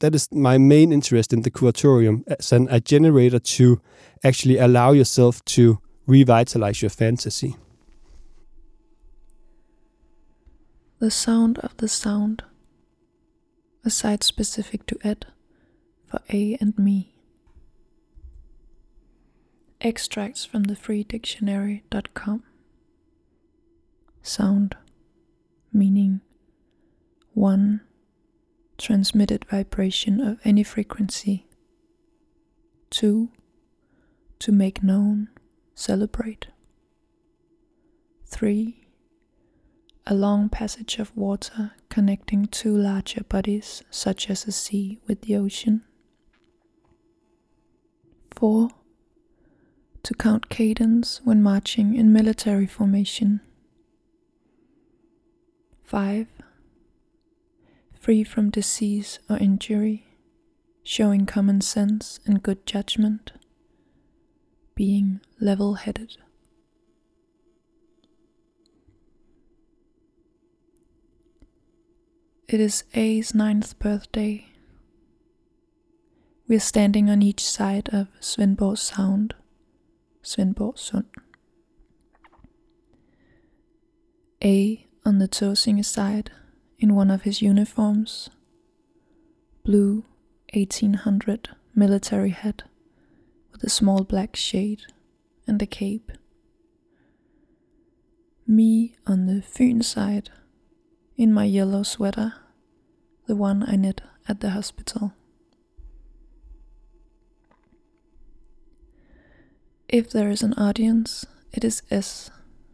That 0.00 0.14
is 0.14 0.28
my 0.32 0.58
main 0.58 0.92
interest 0.92 1.32
in 1.32 1.42
the 1.42 1.50
curatorium 1.50 2.24
as 2.26 2.52
an, 2.52 2.68
a 2.70 2.80
generator 2.80 3.38
to 3.38 3.80
actually 4.24 4.58
allow 4.58 4.92
yourself 4.92 5.44
to 5.46 5.78
revitalize 6.06 6.82
your 6.82 6.90
fantasy. 6.90 7.56
The 11.00 11.10
sound 11.10 11.58
of 11.60 11.74
the 11.78 11.88
sound, 11.88 12.44
a 13.86 13.88
site 13.88 14.22
specific 14.22 14.84
to 14.84 14.98
Ed 15.02 15.28
for 16.06 16.20
A 16.28 16.58
and 16.60 16.78
me. 16.78 17.14
Extracts 19.80 20.44
from 20.44 20.64
the 20.64 20.74
freedictionary.com. 20.74 22.42
Sound, 24.20 24.76
meaning 25.72 26.20
1. 27.32 27.80
Transmitted 28.76 29.46
vibration 29.50 30.20
of 30.20 30.38
any 30.44 30.62
frequency. 30.62 31.46
2. 32.90 33.30
To 34.40 34.52
make 34.52 34.82
known, 34.82 35.30
celebrate. 35.74 36.48
3. 38.26 38.79
A 40.12 40.14
long 40.14 40.48
passage 40.48 40.98
of 40.98 41.16
water 41.16 41.70
connecting 41.88 42.46
two 42.46 42.76
larger 42.76 43.22
bodies, 43.22 43.84
such 43.90 44.28
as 44.28 44.44
a 44.44 44.50
sea 44.50 44.98
with 45.06 45.20
the 45.20 45.36
ocean. 45.36 45.84
4 48.34 48.70
to 50.02 50.14
count 50.14 50.48
cadence 50.48 51.20
when 51.22 51.40
marching 51.40 51.94
in 51.94 52.12
military 52.12 52.66
formation. 52.66 53.40
5. 55.84 56.26
Free 57.94 58.24
from 58.24 58.50
disease 58.50 59.20
or 59.28 59.36
injury, 59.36 60.08
showing 60.82 61.24
common 61.24 61.60
sense 61.60 62.18
and 62.26 62.42
good 62.42 62.66
judgment, 62.66 63.30
being 64.74 65.20
level 65.38 65.74
headed. 65.74 66.16
It 72.52 72.58
is 72.58 72.82
A's 72.94 73.32
ninth 73.32 73.78
birthday. 73.78 74.48
We 76.48 76.56
are 76.56 76.58
standing 76.58 77.08
on 77.08 77.22
each 77.22 77.44
side 77.44 77.88
of 77.92 78.08
Svendborg 78.20 78.76
Sound 78.76 79.36
Svendborg 80.24 80.74
Sund. 80.74 81.04
A 84.42 84.84
on 85.04 85.20
the 85.20 85.28
Tåsinge 85.28 85.84
side 85.84 86.32
in 86.76 86.96
one 86.96 87.08
of 87.08 87.22
his 87.22 87.40
uniforms, 87.40 88.30
blue 89.64 90.04
1800 90.52 91.50
military 91.76 92.30
hat 92.30 92.64
with 93.52 93.62
a 93.62 93.70
small 93.70 94.02
black 94.02 94.34
shade 94.34 94.86
and 95.46 95.62
a 95.62 95.66
cape. 95.66 96.10
Me 98.44 98.96
on 99.06 99.26
the 99.26 99.40
Fyn 99.40 99.84
side 99.84 100.30
in 101.20 101.34
my 101.34 101.44
yellow 101.44 101.82
sweater, 101.82 102.32
the 103.26 103.36
one 103.36 103.62
I 103.68 103.76
knit 103.76 104.00
at 104.26 104.40
the 104.40 104.50
hospital. 104.50 105.12
If 109.86 110.08
there 110.08 110.30
is 110.30 110.42
an 110.42 110.54
audience, 110.54 111.26
it 111.52 111.62
is 111.62 111.82
S, 111.90 112.30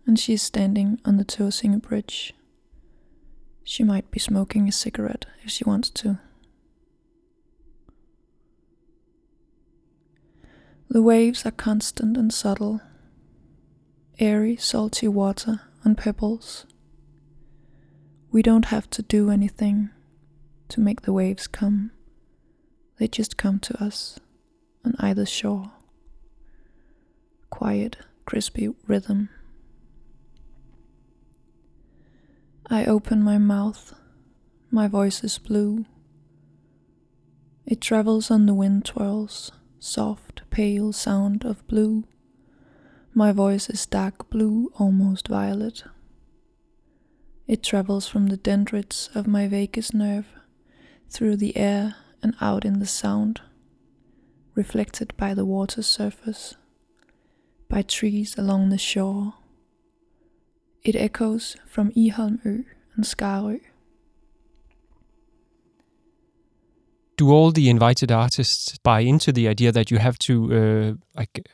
and 0.06 0.16
she 0.16 0.34
is 0.34 0.42
standing 0.42 1.00
on 1.04 1.16
the 1.16 1.24
Tåsinge 1.24 1.82
Bridge. 1.82 2.34
She 3.64 3.82
might 3.82 4.12
be 4.12 4.20
smoking 4.20 4.68
a 4.68 4.72
cigarette 4.72 5.26
if 5.42 5.50
she 5.50 5.64
wants 5.64 5.90
to. 5.90 6.20
The 10.88 11.02
waves 11.02 11.44
are 11.44 11.50
constant 11.50 12.16
and 12.16 12.32
subtle, 12.32 12.80
airy, 14.20 14.54
salty 14.54 15.08
water 15.08 15.62
on 15.84 15.96
pebbles. 15.96 16.64
We 18.36 18.42
don't 18.42 18.66
have 18.66 18.90
to 18.90 19.00
do 19.00 19.30
anything 19.30 19.88
to 20.68 20.78
make 20.78 21.00
the 21.00 21.12
waves 21.14 21.46
come, 21.46 21.90
they 22.98 23.08
just 23.08 23.38
come 23.38 23.58
to 23.60 23.82
us 23.82 24.20
on 24.84 24.94
either 24.98 25.24
shore 25.24 25.70
quiet, 27.48 27.96
crispy 28.26 28.68
rhythm. 28.86 29.30
I 32.66 32.84
open 32.84 33.22
my 33.22 33.38
mouth, 33.38 33.94
my 34.70 34.86
voice 34.86 35.24
is 35.24 35.38
blue. 35.38 35.86
It 37.64 37.80
travels 37.80 38.30
on 38.30 38.44
the 38.44 38.52
wind 38.52 38.84
twirls, 38.84 39.50
soft, 39.78 40.42
pale 40.50 40.92
sound 40.92 41.46
of 41.46 41.66
blue. 41.68 42.04
My 43.14 43.32
voice 43.32 43.70
is 43.70 43.86
dark 43.86 44.28
blue, 44.28 44.70
almost 44.78 45.28
violet. 45.28 45.84
It 47.46 47.62
travels 47.62 48.08
from 48.08 48.26
the 48.26 48.36
dendrites 48.36 49.08
of 49.14 49.26
my 49.26 49.46
vagus 49.46 49.94
nerve, 49.94 50.26
through 51.08 51.36
the 51.36 51.56
air 51.56 51.94
and 52.22 52.34
out 52.40 52.64
in 52.64 52.80
the 52.80 52.86
sound, 52.86 53.40
reflected 54.54 55.16
by 55.16 55.34
the 55.34 55.44
water 55.44 55.82
surface 55.82 56.56
by 57.68 57.82
trees 57.82 58.36
along 58.38 58.68
the 58.68 58.78
shore. 58.78 59.34
It 60.82 60.96
echoes 60.96 61.56
from 61.66 61.90
Iholmø 61.92 62.64
and 62.94 63.04
Skarø. 63.04 63.60
Do 67.16 67.30
all 67.30 67.50
the 67.50 67.70
invited 67.70 68.12
artists 68.12 68.76
buy 68.84 69.00
into 69.00 69.32
the 69.32 69.48
idea 69.48 69.72
that 69.72 69.90
you 69.90 69.98
have 69.98 70.18
to 70.18 70.52
uh, 70.52 70.94
like 71.16 71.48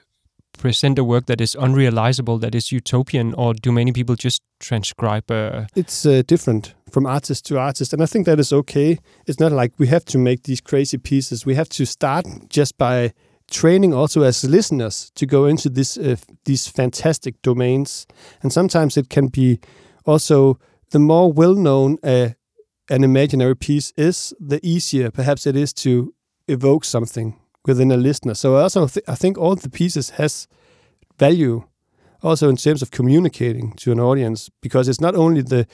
present 0.59 0.99
a 0.99 1.04
work 1.04 1.26
that 1.26 1.40
is 1.40 1.56
unrealizable, 1.59 2.40
that 2.40 2.54
is 2.54 2.73
utopian, 2.73 3.35
or 3.35 3.54
do 3.54 3.73
many 3.73 3.92
people 3.92 4.14
just 4.14 4.42
transcribe? 4.61 5.30
It's 5.75 6.06
uh, 6.06 6.23
different 6.26 6.75
from 6.90 7.06
artist 7.06 7.47
to 7.47 7.59
artist, 7.59 7.92
and 7.92 8.02
I 8.02 8.06
think 8.06 8.26
that 8.26 8.38
is 8.38 8.52
okay. 8.52 8.99
It's 9.26 9.40
not 9.40 9.52
like 9.52 9.73
we 9.78 9.87
have 9.88 10.04
to 10.06 10.18
make 10.18 10.42
these 10.44 10.61
crazy 10.61 10.99
pieces. 10.99 11.47
We 11.47 11.54
have 11.54 11.68
to 11.71 11.87
start 11.87 12.26
just 12.49 12.76
by 12.78 13.12
training 13.50 13.94
also 13.94 14.23
as 14.23 14.44
listeners 14.44 15.11
to 15.14 15.26
go 15.26 15.47
into 15.47 15.68
this 15.68 15.99
uh, 15.99 16.16
these 16.44 16.66
fantastic 16.66 17.40
domains 17.42 18.06
and 18.42 18.52
sometimes 18.52 18.97
it 18.97 19.09
can 19.11 19.28
be 19.28 19.61
also 20.06 20.59
the 20.90 20.99
more 20.99 21.30
well 21.32 21.54
known 21.54 21.99
uh, 22.02 22.30
an 22.88 23.04
imaginary 23.04 23.54
piece 23.54 23.92
is 23.97 24.32
the 24.40 24.59
easier 24.62 25.11
perhaps 25.11 25.47
it 25.47 25.54
is 25.54 25.73
to 25.73 26.14
evoke 26.49 26.85
something 26.85 27.38
within 27.66 27.92
a 27.92 27.97
listener 27.97 28.35
so 28.35 28.57
I 28.57 28.62
also 28.62 28.87
th 28.87 29.04
I 29.09 29.14
think 29.14 29.38
all 29.38 29.57
the 29.57 29.71
pieces 29.71 30.11
has 30.11 30.49
value 31.19 31.62
also 32.23 32.49
in 32.49 32.57
terms 32.57 32.83
of 32.83 32.90
communicating 32.90 33.73
to 33.83 33.92
an 33.92 34.00
audience 34.00 34.50
because 34.61 34.88
it's 34.88 35.00
not 35.00 35.14
only 35.14 35.42
the 35.42 35.66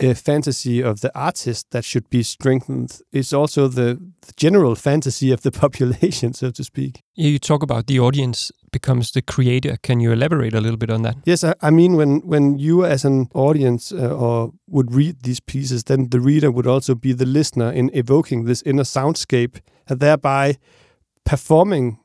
uh, 0.00 0.14
fantasy 0.14 0.80
of 0.80 1.00
the 1.00 1.10
artist 1.18 1.70
that 1.70 1.84
should 1.84 2.08
be 2.08 2.22
strengthened. 2.22 3.00
It's 3.12 3.32
also 3.32 3.68
the, 3.68 3.98
the 4.20 4.32
general 4.36 4.74
fantasy 4.74 5.32
of 5.32 5.42
the 5.42 5.50
population, 5.64 6.32
so 6.34 6.50
to 6.50 6.64
speak. 6.64 7.02
You 7.14 7.38
talk 7.38 7.62
about 7.62 7.86
the 7.86 7.98
audience 7.98 8.52
becomes 8.70 9.12
the 9.12 9.22
creator. 9.22 9.76
Can 9.82 10.00
you 10.00 10.12
elaborate 10.12 10.54
a 10.54 10.60
little 10.60 10.76
bit 10.76 10.90
on 10.90 11.02
that? 11.02 11.16
Yes, 11.24 11.42
I, 11.42 11.54
I 11.62 11.70
mean 11.70 11.96
when 11.96 12.20
when 12.20 12.58
you 12.58 12.84
as 12.84 13.04
an 13.04 13.28
audience 13.34 13.92
uh, 13.92 14.14
or 14.14 14.52
would 14.68 14.94
read 14.94 15.22
these 15.22 15.40
pieces, 15.40 15.84
then 15.84 16.10
the 16.10 16.20
reader 16.20 16.50
would 16.50 16.66
also 16.66 16.94
be 16.94 17.12
the 17.12 17.26
listener 17.26 17.72
in 17.72 17.90
evoking 17.92 18.44
this 18.44 18.62
inner 18.62 18.84
soundscape, 18.84 19.60
and 19.88 20.00
thereby 20.00 20.58
performing 21.28 21.98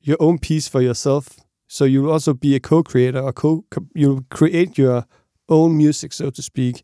your 0.00 0.16
own 0.20 0.38
piece 0.38 0.68
for 0.68 0.80
yourself. 0.80 1.30
So 1.66 1.84
you'll 1.84 2.12
also 2.12 2.32
be 2.32 2.54
a 2.54 2.60
co-creator 2.60 3.18
or 3.20 3.32
co 3.32 3.64
you'll 3.92 4.22
create 4.30 4.78
your 4.78 5.04
own 5.48 5.76
music, 5.76 6.12
so 6.12 6.30
to 6.30 6.42
speak, 6.42 6.82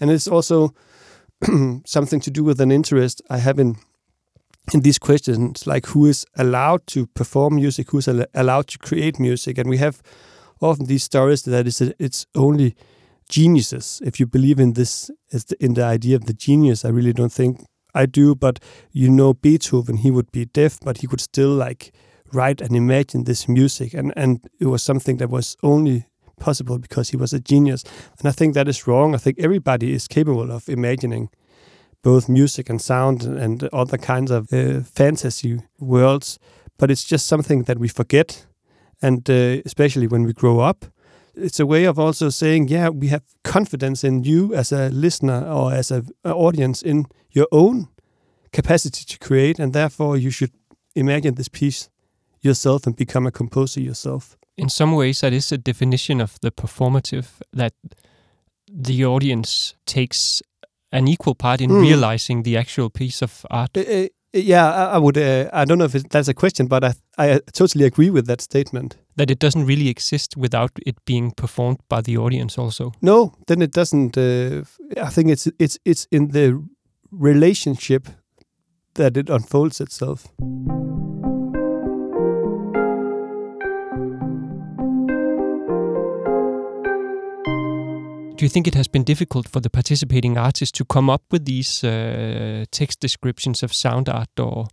and 0.00 0.10
it's 0.10 0.26
also 0.26 0.74
something 1.86 2.20
to 2.20 2.30
do 2.30 2.42
with 2.42 2.60
an 2.60 2.72
interest 2.72 3.22
I 3.30 3.38
have 3.38 3.60
in 3.60 3.76
in 4.72 4.80
these 4.80 4.98
questions, 4.98 5.66
like 5.66 5.86
who 5.86 6.06
is 6.06 6.26
allowed 6.36 6.86
to 6.86 7.06
perform 7.06 7.56
music, 7.56 7.90
who's 7.90 8.08
al- 8.08 8.26
allowed 8.34 8.66
to 8.68 8.78
create 8.78 9.20
music, 9.20 9.58
and 9.58 9.70
we 9.70 9.78
have 9.78 10.02
often 10.60 10.86
these 10.86 11.04
stories 11.04 11.42
that 11.42 11.66
is 11.66 11.80
it's 11.80 12.26
only 12.34 12.74
geniuses. 13.28 14.00
If 14.04 14.18
you 14.18 14.26
believe 14.26 14.58
in 14.58 14.72
this, 14.72 15.10
in 15.60 15.74
the 15.74 15.84
idea 15.84 16.16
of 16.16 16.24
the 16.24 16.34
genius, 16.34 16.84
I 16.84 16.88
really 16.88 17.12
don't 17.12 17.32
think 17.32 17.60
I 17.94 18.06
do. 18.06 18.34
But 18.34 18.58
you 18.92 19.10
know, 19.10 19.34
Beethoven, 19.34 19.98
he 19.98 20.10
would 20.10 20.30
be 20.32 20.46
deaf, 20.46 20.78
but 20.80 20.98
he 20.98 21.06
could 21.06 21.20
still 21.20 21.50
like 21.50 21.92
write 22.32 22.60
and 22.60 22.74
imagine 22.76 23.24
this 23.24 23.48
music, 23.48 23.94
and 23.94 24.12
and 24.16 24.40
it 24.60 24.66
was 24.66 24.82
something 24.82 25.18
that 25.18 25.30
was 25.30 25.56
only 25.62 26.06
possible 26.40 26.78
because 26.78 27.10
he 27.10 27.16
was 27.16 27.32
a 27.32 27.40
genius. 27.40 27.84
And 28.18 28.28
I 28.28 28.32
think 28.32 28.54
that 28.54 28.68
is 28.68 28.86
wrong. 28.86 29.14
I 29.14 29.18
think 29.18 29.38
everybody 29.38 29.92
is 29.92 30.08
capable 30.08 30.50
of 30.50 30.68
imagining 30.68 31.30
both 32.02 32.28
music 32.28 32.68
and 32.68 32.80
sound 32.80 33.22
and 33.22 33.64
other 33.72 33.98
kinds 33.98 34.30
of 34.30 34.52
uh, 34.52 34.80
fantasy 34.82 35.60
worlds, 35.78 36.38
but 36.78 36.90
it's 36.90 37.04
just 37.04 37.26
something 37.26 37.64
that 37.64 37.78
we 37.78 37.88
forget, 37.88 38.46
and 39.00 39.28
uh, 39.30 39.62
especially 39.64 40.06
when 40.06 40.24
we 40.24 40.32
grow 40.32 40.60
up. 40.60 40.84
It's 41.36 41.60
a 41.60 41.66
way 41.66 41.84
of 41.84 41.98
also 41.98 42.30
saying, 42.30 42.68
yeah, 42.68 42.88
we 42.88 43.08
have 43.08 43.22
confidence 43.42 44.04
in 44.04 44.24
you 44.24 44.54
as 44.54 44.72
a 44.72 44.88
listener 44.90 45.46
or 45.46 45.72
as 45.72 45.90
an 45.90 46.06
audience 46.24 46.82
in 46.82 47.06
your 47.30 47.48
own 47.50 47.88
capacity 48.52 49.04
to 49.04 49.18
create, 49.18 49.58
and 49.58 49.72
therefore 49.72 50.16
you 50.16 50.30
should 50.30 50.52
imagine 50.94 51.34
this 51.34 51.48
piece 51.48 51.88
yourself 52.40 52.86
and 52.86 52.96
become 52.96 53.26
a 53.26 53.32
composer 53.32 53.80
yourself. 53.80 54.36
In 54.56 54.68
some 54.68 54.92
ways, 54.92 55.20
that 55.20 55.32
is 55.32 55.50
a 55.50 55.58
definition 55.58 56.20
of 56.20 56.38
the 56.40 56.52
performative 56.52 57.26
that 57.52 57.72
the 58.70 59.04
audience 59.04 59.74
takes 59.86 60.42
an 60.92 61.08
equal 61.08 61.34
part 61.34 61.60
in 61.60 61.70
mm. 61.70 61.82
realizing 61.82 62.44
the 62.44 62.56
actual 62.56 62.88
piece 62.90 63.22
of 63.22 63.44
art. 63.50 63.76
Yeah, 64.34 64.70
I, 64.70 64.84
I 64.94 64.98
would. 64.98 65.16
Uh, 65.16 65.48
I 65.52 65.64
don't 65.64 65.78
know 65.78 65.84
if 65.84 65.94
it, 65.94 66.10
that's 66.10 66.28
a 66.28 66.34
question, 66.34 66.66
but 66.66 66.84
I 66.84 66.94
I 67.18 67.40
totally 67.52 67.84
agree 67.84 68.10
with 68.10 68.26
that 68.26 68.40
statement. 68.40 68.96
That 69.16 69.30
it 69.30 69.38
doesn't 69.38 69.66
really 69.66 69.88
exist 69.88 70.36
without 70.36 70.72
it 70.84 70.96
being 71.04 71.30
performed 71.30 71.78
by 71.88 72.00
the 72.00 72.18
audience, 72.18 72.58
also. 72.58 72.92
No, 73.00 73.34
then 73.46 73.62
it 73.62 73.72
doesn't. 73.72 74.18
Uh, 74.18 74.64
I 75.00 75.10
think 75.10 75.30
it's 75.30 75.48
it's 75.58 75.78
it's 75.84 76.06
in 76.10 76.28
the 76.28 76.62
relationship 77.10 78.08
that 78.94 79.16
it 79.16 79.30
unfolds 79.30 79.80
itself. 79.80 80.26
Do 88.36 88.44
you 88.44 88.48
think 88.48 88.66
it 88.66 88.74
has 88.74 88.88
been 88.88 89.04
difficult 89.04 89.48
for 89.48 89.60
the 89.60 89.70
participating 89.70 90.36
artists 90.36 90.76
to 90.78 90.84
come 90.84 91.08
up 91.08 91.22
with 91.30 91.44
these 91.44 91.84
uh, 91.84 92.64
text 92.70 93.00
descriptions 93.00 93.62
of 93.62 93.72
sound 93.72 94.08
art 94.08 94.38
or 94.38 94.66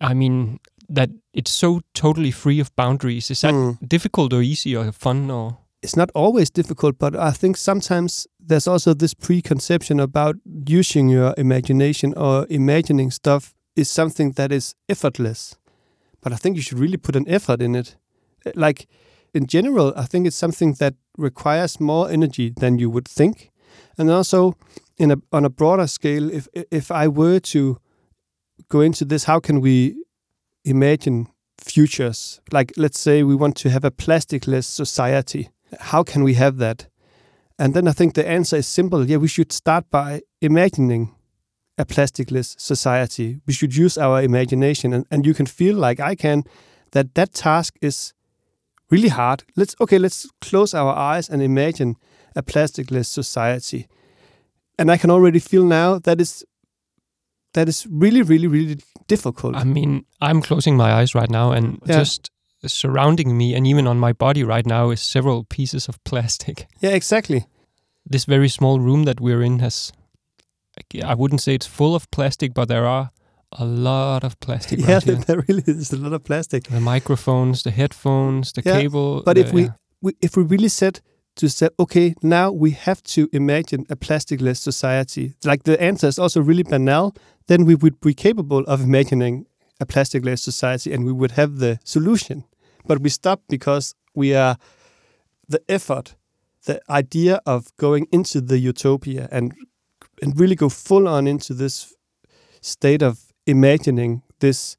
i 0.00 0.12
mean 0.14 0.58
that 0.88 1.10
it's 1.34 1.50
so 1.50 1.80
totally 1.92 2.30
free 2.30 2.60
of 2.60 2.74
boundaries? 2.74 3.30
Is 3.30 3.42
that 3.42 3.52
mm. 3.52 3.76
difficult 3.86 4.32
or 4.32 4.40
easy 4.40 4.74
or 4.74 4.90
fun 4.90 5.30
or? 5.30 5.58
It's 5.82 5.96
not 5.96 6.10
always 6.14 6.50
difficult 6.50 6.98
but 6.98 7.14
i 7.14 7.30
think 7.30 7.56
sometimes 7.56 8.26
there's 8.40 8.66
also 8.66 8.94
this 8.94 9.14
preconception 9.14 10.00
about 10.00 10.36
using 10.66 11.08
your 11.08 11.34
imagination 11.36 12.14
or 12.16 12.46
imagining 12.50 13.10
stuff 13.10 13.54
is 13.76 13.90
something 13.90 14.32
that 14.32 14.50
is 14.50 14.74
effortless. 14.88 15.56
But 16.20 16.32
i 16.32 16.36
think 16.36 16.56
you 16.56 16.62
should 16.62 16.80
really 16.80 16.96
put 16.96 17.16
an 17.16 17.28
effort 17.28 17.62
in 17.62 17.74
it. 17.76 17.96
Like 18.54 18.88
in 19.34 19.46
general, 19.46 19.92
I 19.96 20.06
think 20.06 20.26
it's 20.26 20.36
something 20.36 20.74
that 20.74 20.94
requires 21.18 21.80
more 21.80 22.10
energy 22.10 22.54
than 22.56 22.78
you 22.78 22.88
would 22.90 23.08
think. 23.08 23.50
And 23.98 24.10
also, 24.10 24.54
in 24.96 25.10
a 25.10 25.16
on 25.32 25.44
a 25.44 25.50
broader 25.50 25.86
scale, 25.86 26.30
if 26.30 26.48
if 26.54 26.90
I 26.90 27.08
were 27.08 27.40
to 27.40 27.78
go 28.68 28.80
into 28.80 29.04
this, 29.04 29.24
how 29.24 29.40
can 29.40 29.60
we 29.60 30.04
imagine 30.64 31.26
futures? 31.60 32.40
Like, 32.52 32.72
let's 32.76 33.00
say 33.00 33.22
we 33.22 33.34
want 33.34 33.56
to 33.56 33.70
have 33.70 33.84
a 33.84 33.90
plasticless 33.90 34.64
society. 34.64 35.48
How 35.80 36.02
can 36.02 36.24
we 36.24 36.34
have 36.34 36.56
that? 36.58 36.88
And 37.58 37.74
then 37.74 37.88
I 37.88 37.92
think 37.92 38.14
the 38.14 38.28
answer 38.28 38.56
is 38.56 38.66
simple. 38.66 39.04
Yeah, 39.04 39.16
we 39.16 39.28
should 39.28 39.52
start 39.52 39.90
by 39.90 40.22
imagining 40.40 41.14
a 41.76 41.84
plasticless 41.84 42.58
society. 42.58 43.40
We 43.46 43.52
should 43.52 43.76
use 43.76 43.98
our 43.98 44.22
imagination, 44.22 44.92
and, 44.92 45.06
and 45.10 45.26
you 45.26 45.34
can 45.34 45.46
feel 45.46 45.76
like 45.76 46.00
I 46.00 46.14
can 46.14 46.44
that 46.92 47.14
that 47.14 47.32
task 47.32 47.74
is 47.80 48.14
really 48.90 49.08
hard. 49.08 49.44
Let's 49.56 49.74
okay, 49.80 49.98
let's 49.98 50.28
close 50.40 50.74
our 50.74 50.94
eyes 50.94 51.28
and 51.28 51.42
imagine 51.42 51.96
a 52.36 52.42
plasticless 52.42 53.06
society. 53.06 53.88
And 54.78 54.90
I 54.90 54.96
can 54.96 55.10
already 55.10 55.40
feel 55.40 55.64
now 55.64 55.98
that 55.98 56.20
is 56.20 56.44
that 57.54 57.68
is 57.68 57.86
really, 57.90 58.22
really, 58.22 58.46
really 58.46 58.78
difficult. 59.06 59.56
I 59.56 59.64
mean, 59.64 60.04
I'm 60.20 60.42
closing 60.42 60.76
my 60.76 60.92
eyes 60.92 61.14
right 61.14 61.30
now 61.30 61.52
and 61.52 61.80
yeah. 61.84 61.98
just 61.98 62.30
surrounding 62.66 63.36
me 63.36 63.54
and 63.54 63.66
even 63.66 63.86
on 63.86 63.98
my 63.98 64.12
body 64.12 64.44
right 64.44 64.66
now 64.66 64.90
is 64.90 65.00
several 65.00 65.44
pieces 65.44 65.88
of 65.88 66.02
plastic. 66.04 66.66
Yeah, 66.80 66.90
exactly. 66.90 67.46
This 68.04 68.24
very 68.24 68.48
small 68.48 68.80
room 68.80 69.04
that 69.04 69.20
we're 69.20 69.42
in 69.42 69.58
has 69.58 69.92
I 71.04 71.14
wouldn't 71.14 71.42
say 71.42 71.54
it's 71.54 71.66
full 71.66 71.94
of 71.94 72.08
plastic, 72.10 72.54
but 72.54 72.68
there 72.68 72.86
are 72.86 73.10
a 73.52 73.64
lot 73.64 74.24
of 74.24 74.38
plastic. 74.40 74.78
Yeah, 74.88 75.00
right 75.06 75.26
there 75.26 75.44
really 75.48 75.62
is 75.66 75.92
a 75.92 75.96
lot 75.96 76.12
of 76.12 76.24
plastic. 76.24 76.64
The 76.64 76.80
microphones, 76.80 77.62
the 77.62 77.70
headphones, 77.70 78.52
the 78.52 78.62
yeah, 78.64 78.80
cable. 78.80 79.22
But 79.24 79.34
the, 79.34 79.40
if 79.42 79.52
we, 79.52 79.62
yeah. 79.62 79.72
we 80.02 80.12
if 80.20 80.36
we 80.36 80.42
really 80.42 80.68
said 80.68 81.00
to 81.36 81.48
say, 81.48 81.68
okay, 81.78 82.14
now 82.22 82.50
we 82.50 82.72
have 82.72 83.02
to 83.02 83.28
imagine 83.32 83.86
a 83.88 83.96
plasticless 83.96 84.58
society. 84.58 85.34
Like 85.44 85.62
the 85.62 85.80
answer 85.80 86.08
is 86.08 86.18
also 86.18 86.40
really 86.40 86.64
banal. 86.64 87.14
Then 87.46 87.64
we 87.64 87.74
would 87.74 88.00
be 88.00 88.12
capable 88.12 88.64
of 88.64 88.82
imagining 88.82 89.46
a 89.80 89.86
plasticless 89.86 90.40
society, 90.40 90.92
and 90.92 91.04
we 91.04 91.12
would 91.12 91.32
have 91.32 91.58
the 91.58 91.78
solution. 91.84 92.44
But 92.86 93.00
we 93.00 93.10
stop 93.10 93.42
because 93.48 93.94
we 94.14 94.34
are 94.34 94.56
the 95.48 95.62
effort, 95.68 96.16
the 96.64 96.80
idea 96.90 97.40
of 97.46 97.74
going 97.76 98.06
into 98.12 98.40
the 98.40 98.58
utopia 98.58 99.28
and 99.30 99.54
and 100.20 100.38
really 100.38 100.56
go 100.56 100.68
full 100.68 101.06
on 101.06 101.26
into 101.28 101.54
this 101.54 101.94
state 102.60 103.02
of 103.02 103.27
imagining 103.48 104.22
this 104.40 104.76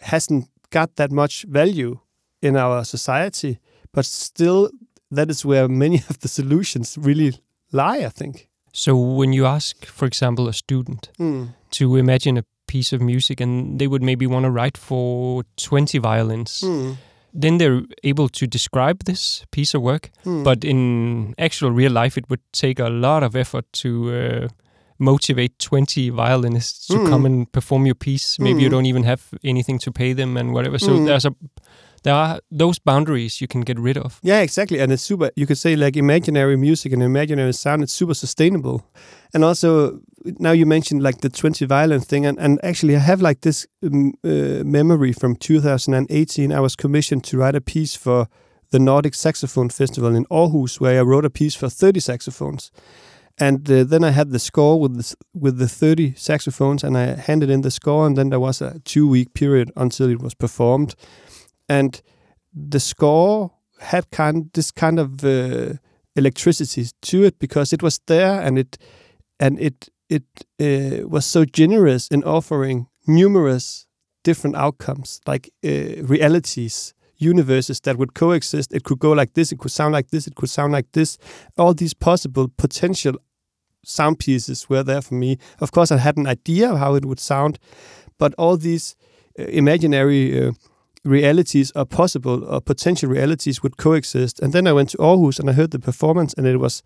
hasn't 0.00 0.48
got 0.70 0.96
that 0.96 1.10
much 1.10 1.44
value 1.48 1.98
in 2.40 2.56
our 2.56 2.84
society, 2.84 3.58
but 3.92 4.04
still, 4.04 4.70
that 5.10 5.30
is 5.30 5.44
where 5.44 5.68
many 5.68 5.96
of 6.10 6.18
the 6.20 6.28
solutions 6.28 6.98
really 6.98 7.34
lie, 7.72 7.98
I 7.98 8.08
think. 8.08 8.48
So, 8.72 8.96
when 8.96 9.32
you 9.32 9.46
ask, 9.46 9.84
for 9.84 10.06
example, 10.06 10.48
a 10.48 10.52
student 10.52 11.10
mm. 11.18 11.54
to 11.72 11.96
imagine 11.96 12.38
a 12.38 12.44
piece 12.66 12.92
of 12.94 13.02
music 13.02 13.40
and 13.40 13.78
they 13.78 13.86
would 13.86 14.02
maybe 14.02 14.26
want 14.26 14.44
to 14.44 14.50
write 14.50 14.78
for 14.78 15.44
20 15.58 15.98
violins, 15.98 16.62
mm. 16.64 16.96
then 17.34 17.58
they're 17.58 17.82
able 18.02 18.30
to 18.30 18.46
describe 18.46 19.04
this 19.04 19.44
piece 19.50 19.74
of 19.74 19.82
work. 19.82 20.10
Mm. 20.24 20.42
But 20.42 20.64
in 20.64 21.34
actual 21.38 21.70
real 21.70 21.92
life, 21.92 22.16
it 22.16 22.30
would 22.30 22.40
take 22.52 22.78
a 22.78 22.88
lot 22.88 23.22
of 23.22 23.36
effort 23.36 23.66
to 23.74 24.10
uh, 24.10 24.48
motivate 25.02 25.58
20 25.58 26.10
violinists 26.10 26.86
to 26.86 26.94
mm. 26.94 27.08
come 27.08 27.26
and 27.26 27.50
perform 27.52 27.84
your 27.86 27.94
piece. 27.94 28.38
Maybe 28.38 28.60
mm. 28.60 28.62
you 28.62 28.68
don't 28.68 28.86
even 28.86 29.02
have 29.02 29.28
anything 29.44 29.78
to 29.80 29.92
pay 29.92 30.12
them 30.12 30.36
and 30.36 30.54
whatever. 30.54 30.78
So 30.78 30.92
mm. 30.92 31.06
there's 31.06 31.24
a 31.24 31.34
there 32.04 32.14
are 32.14 32.40
those 32.50 32.80
boundaries 32.80 33.40
you 33.40 33.46
can 33.46 33.60
get 33.60 33.78
rid 33.78 33.96
of. 33.96 34.18
Yeah, 34.22 34.40
exactly. 34.40 34.80
And 34.80 34.92
it's 34.92 35.02
super 35.02 35.30
you 35.36 35.46
could 35.46 35.58
say 35.58 35.76
like 35.76 35.96
imaginary 35.96 36.56
music 36.56 36.92
and 36.92 37.02
imaginary 37.02 37.52
sound, 37.52 37.82
it's 37.82 37.92
super 37.92 38.14
sustainable. 38.14 38.86
And 39.34 39.44
also 39.44 40.00
now 40.38 40.52
you 40.52 40.66
mentioned 40.66 41.02
like 41.02 41.20
the 41.20 41.28
20 41.28 41.66
violin 41.66 42.00
thing 42.00 42.26
and, 42.26 42.38
and 42.38 42.58
actually 42.64 42.96
I 42.96 43.00
have 43.00 43.20
like 43.20 43.40
this 43.40 43.66
um, 43.84 44.14
uh, 44.24 44.62
memory 44.64 45.12
from 45.12 45.34
2018 45.34 46.52
I 46.52 46.60
was 46.60 46.76
commissioned 46.76 47.24
to 47.24 47.38
write 47.38 47.56
a 47.56 47.60
piece 47.60 47.96
for 47.96 48.28
the 48.70 48.78
Nordic 48.78 49.14
Saxophone 49.14 49.68
Festival 49.68 50.14
in 50.14 50.24
Aarhus 50.26 50.80
where 50.80 50.98
I 51.00 51.02
wrote 51.02 51.24
a 51.24 51.30
piece 51.30 51.54
for 51.54 51.68
30 51.68 52.00
saxophones. 52.00 52.70
And 53.38 53.68
uh, 53.70 53.84
then 53.84 54.04
I 54.04 54.10
had 54.10 54.30
the 54.30 54.38
score 54.38 54.78
with 54.78 54.96
the, 54.96 55.14
with 55.34 55.58
the 55.58 55.68
30 55.68 56.14
saxophones, 56.16 56.84
and 56.84 56.96
I 56.96 57.14
handed 57.14 57.50
in 57.50 57.62
the 57.62 57.70
score, 57.70 58.06
and 58.06 58.16
then 58.16 58.30
there 58.30 58.40
was 58.40 58.60
a 58.60 58.78
two 58.84 59.08
week 59.08 59.34
period 59.34 59.70
until 59.76 60.10
it 60.10 60.20
was 60.20 60.34
performed. 60.34 60.94
And 61.68 62.00
the 62.52 62.80
score 62.80 63.52
had 63.80 64.10
kind 64.10 64.50
this 64.52 64.70
kind 64.70 64.98
of 64.98 65.24
uh, 65.24 65.74
electricity 66.14 66.86
to 67.00 67.24
it 67.24 67.38
because 67.38 67.72
it 67.72 67.82
was 67.82 68.00
there 68.06 68.40
and 68.40 68.58
it 68.58 68.78
and 69.40 69.58
it 69.58 69.88
it 70.08 70.24
uh, 70.60 71.08
was 71.08 71.24
so 71.24 71.44
generous 71.44 72.08
in 72.08 72.22
offering 72.22 72.86
numerous 73.06 73.86
different 74.22 74.56
outcomes, 74.56 75.20
like 75.26 75.50
uh, 75.64 76.04
realities, 76.04 76.94
universes 77.22 77.80
that 77.80 77.96
would 77.96 78.14
coexist. 78.14 78.72
It 78.72 78.84
could 78.84 78.98
go 78.98 79.12
like 79.12 79.34
this, 79.34 79.52
it 79.52 79.58
could 79.58 79.70
sound 79.70 79.92
like 79.92 80.08
this, 80.10 80.26
it 80.26 80.34
could 80.34 80.50
sound 80.50 80.72
like 80.72 80.90
this. 80.92 81.18
All 81.56 81.74
these 81.74 81.94
possible 81.94 82.48
potential 82.56 83.14
sound 83.84 84.18
pieces 84.18 84.68
were 84.68 84.82
there 84.82 85.02
for 85.02 85.14
me. 85.14 85.38
Of 85.60 85.72
course, 85.72 85.90
I 85.90 85.98
had 85.98 86.16
an 86.16 86.26
idea 86.26 86.72
of 86.72 86.78
how 86.78 86.94
it 86.94 87.04
would 87.04 87.20
sound, 87.20 87.58
but 88.18 88.34
all 88.38 88.56
these 88.56 88.96
uh, 89.38 89.44
imaginary 89.44 90.48
uh, 90.48 90.52
realities 91.04 91.72
or 91.74 91.84
possible 91.84 92.44
or 92.44 92.60
potential 92.60 93.10
realities 93.10 93.62
would 93.62 93.76
coexist. 93.76 94.40
And 94.40 94.52
then 94.52 94.66
I 94.66 94.72
went 94.72 94.90
to 94.90 94.98
Aarhus 94.98 95.40
and 95.40 95.50
I 95.50 95.52
heard 95.52 95.70
the 95.70 95.78
performance, 95.78 96.34
and 96.34 96.46
it 96.46 96.58
was 96.58 96.82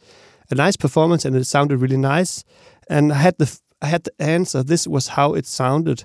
a 0.50 0.54
nice 0.54 0.76
performance, 0.76 1.24
and 1.24 1.36
it 1.36 1.44
sounded 1.44 1.80
really 1.80 1.98
nice. 1.98 2.44
And 2.88 3.12
I 3.12 3.16
had 3.16 3.38
the 3.38 3.60
I 3.82 3.86
had 3.86 4.04
the 4.04 4.12
answer. 4.18 4.62
This 4.62 4.86
was 4.86 5.08
how 5.08 5.34
it 5.34 5.46
sounded, 5.46 6.04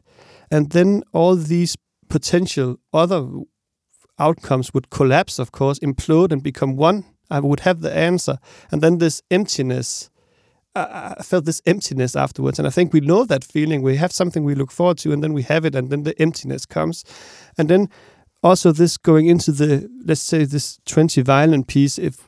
and 0.49 0.71
then 0.71 1.03
all 1.13 1.35
these 1.35 1.77
potential 2.09 2.77
other 2.91 3.25
outcomes 4.21 4.73
would 4.73 4.89
collapse, 4.89 5.39
of 5.39 5.51
course, 5.51 5.79
implode 5.79 6.31
and 6.31 6.43
become 6.43 6.75
one. 6.75 7.05
I 7.29 7.39
would 7.39 7.61
have 7.61 7.81
the 7.81 7.95
answer, 7.95 8.37
and 8.71 8.81
then 8.81 8.97
this 8.97 9.21
emptiness. 9.31 10.09
I 10.73 11.21
felt 11.21 11.43
this 11.43 11.61
emptiness 11.65 12.15
afterwards, 12.15 12.57
and 12.57 12.67
I 12.67 12.71
think 12.71 12.93
we 12.93 13.01
know 13.01 13.25
that 13.25 13.43
feeling. 13.43 13.81
We 13.81 13.97
have 13.97 14.13
something 14.13 14.45
we 14.45 14.55
look 14.55 14.71
forward 14.71 14.97
to, 14.99 15.11
and 15.11 15.21
then 15.21 15.33
we 15.33 15.43
have 15.43 15.65
it, 15.65 15.75
and 15.75 15.89
then 15.89 16.03
the 16.03 16.19
emptiness 16.21 16.65
comes, 16.65 17.03
and 17.57 17.69
then 17.69 17.89
also 18.43 18.71
this 18.71 18.97
going 18.97 19.27
into 19.27 19.51
the 19.51 19.89
let's 20.05 20.21
say 20.21 20.45
this 20.45 20.79
twenty 20.85 21.21
violin 21.21 21.63
piece. 21.63 21.97
If 21.97 22.27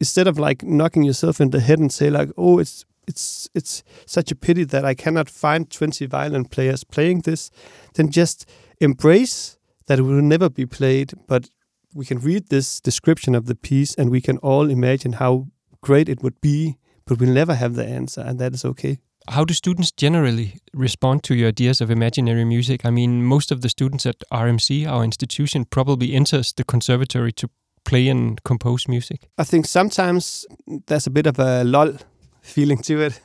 instead 0.00 0.26
of 0.26 0.38
like 0.38 0.62
knocking 0.62 1.02
yourself 1.02 1.40
in 1.40 1.50
the 1.50 1.60
head 1.60 1.78
and 1.78 1.92
say 1.92 2.10
like, 2.10 2.30
oh, 2.36 2.58
it's 2.58 2.84
it's 3.06 3.48
it's 3.54 3.82
such 4.06 4.30
a 4.30 4.36
pity 4.36 4.64
that 4.64 4.84
I 4.84 4.94
cannot 4.94 5.30
find 5.30 5.70
20 5.70 6.06
violin 6.06 6.44
players 6.44 6.84
playing 6.84 7.22
this, 7.22 7.50
then 7.94 8.10
just 8.10 8.46
embrace 8.80 9.57
that 9.88 10.00
will 10.00 10.22
never 10.22 10.48
be 10.48 10.66
played, 10.66 11.12
but 11.26 11.50
we 11.94 12.04
can 12.04 12.18
read 12.18 12.48
this 12.48 12.80
description 12.80 13.34
of 13.34 13.46
the 13.46 13.54
piece 13.54 13.94
and 13.94 14.10
we 14.10 14.20
can 14.20 14.38
all 14.38 14.70
imagine 14.70 15.14
how 15.14 15.48
great 15.80 16.08
it 16.08 16.22
would 16.22 16.40
be, 16.40 16.76
but 17.06 17.18
we'll 17.18 17.32
never 17.32 17.54
have 17.54 17.74
the 17.74 17.86
answer, 17.86 18.20
and 18.20 18.38
that 18.38 18.54
is 18.54 18.64
okay. 18.64 18.98
How 19.30 19.44
do 19.44 19.52
students 19.54 19.90
generally 19.90 20.58
respond 20.72 21.22
to 21.24 21.34
your 21.34 21.48
ideas 21.48 21.80
of 21.80 21.90
imaginary 21.90 22.44
music? 22.44 22.84
I 22.84 22.90
mean, 22.90 23.24
most 23.24 23.52
of 23.52 23.60
the 23.60 23.68
students 23.68 24.06
at 24.06 24.16
RMC, 24.32 24.86
our 24.86 25.04
institution, 25.04 25.64
probably 25.64 26.14
enters 26.14 26.52
the 26.52 26.64
conservatory 26.64 27.32
to 27.32 27.48
play 27.84 28.08
and 28.08 28.42
compose 28.44 28.88
music. 28.88 29.28
I 29.38 29.44
think 29.44 29.66
sometimes 29.66 30.46
there's 30.86 31.06
a 31.06 31.10
bit 31.10 31.26
of 31.26 31.38
a 31.38 31.64
lull 31.64 31.94
feeling 32.42 32.78
to 32.82 33.00
it. 33.00 33.20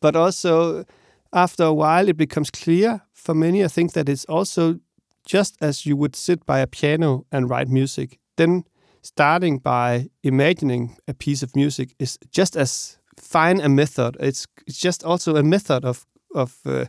But 0.00 0.16
also, 0.16 0.84
after 1.32 1.64
a 1.64 1.74
while, 1.74 2.08
it 2.08 2.16
becomes 2.16 2.50
clear 2.50 3.02
for 3.12 3.34
many. 3.34 3.64
I 3.64 3.68
think 3.68 3.92
that 3.92 4.08
it's 4.08 4.24
also 4.26 4.80
just 5.24 5.56
as 5.60 5.86
you 5.86 5.96
would 5.96 6.16
sit 6.16 6.44
by 6.46 6.60
a 6.60 6.66
piano 6.66 7.26
and 7.32 7.48
write 7.48 7.68
music, 7.68 8.18
then 8.36 8.64
starting 9.02 9.58
by 9.58 10.08
imagining 10.22 10.96
a 11.06 11.14
piece 11.14 11.42
of 11.42 11.54
music 11.54 11.94
is 11.98 12.18
just 12.30 12.56
as 12.56 12.98
fine 13.18 13.60
a 13.60 13.68
method. 13.68 14.16
It's, 14.20 14.46
it's 14.66 14.78
just 14.78 15.04
also 15.04 15.36
a 15.36 15.42
method 15.42 15.84
of, 15.84 16.06
of 16.34 16.58
uh, 16.66 16.86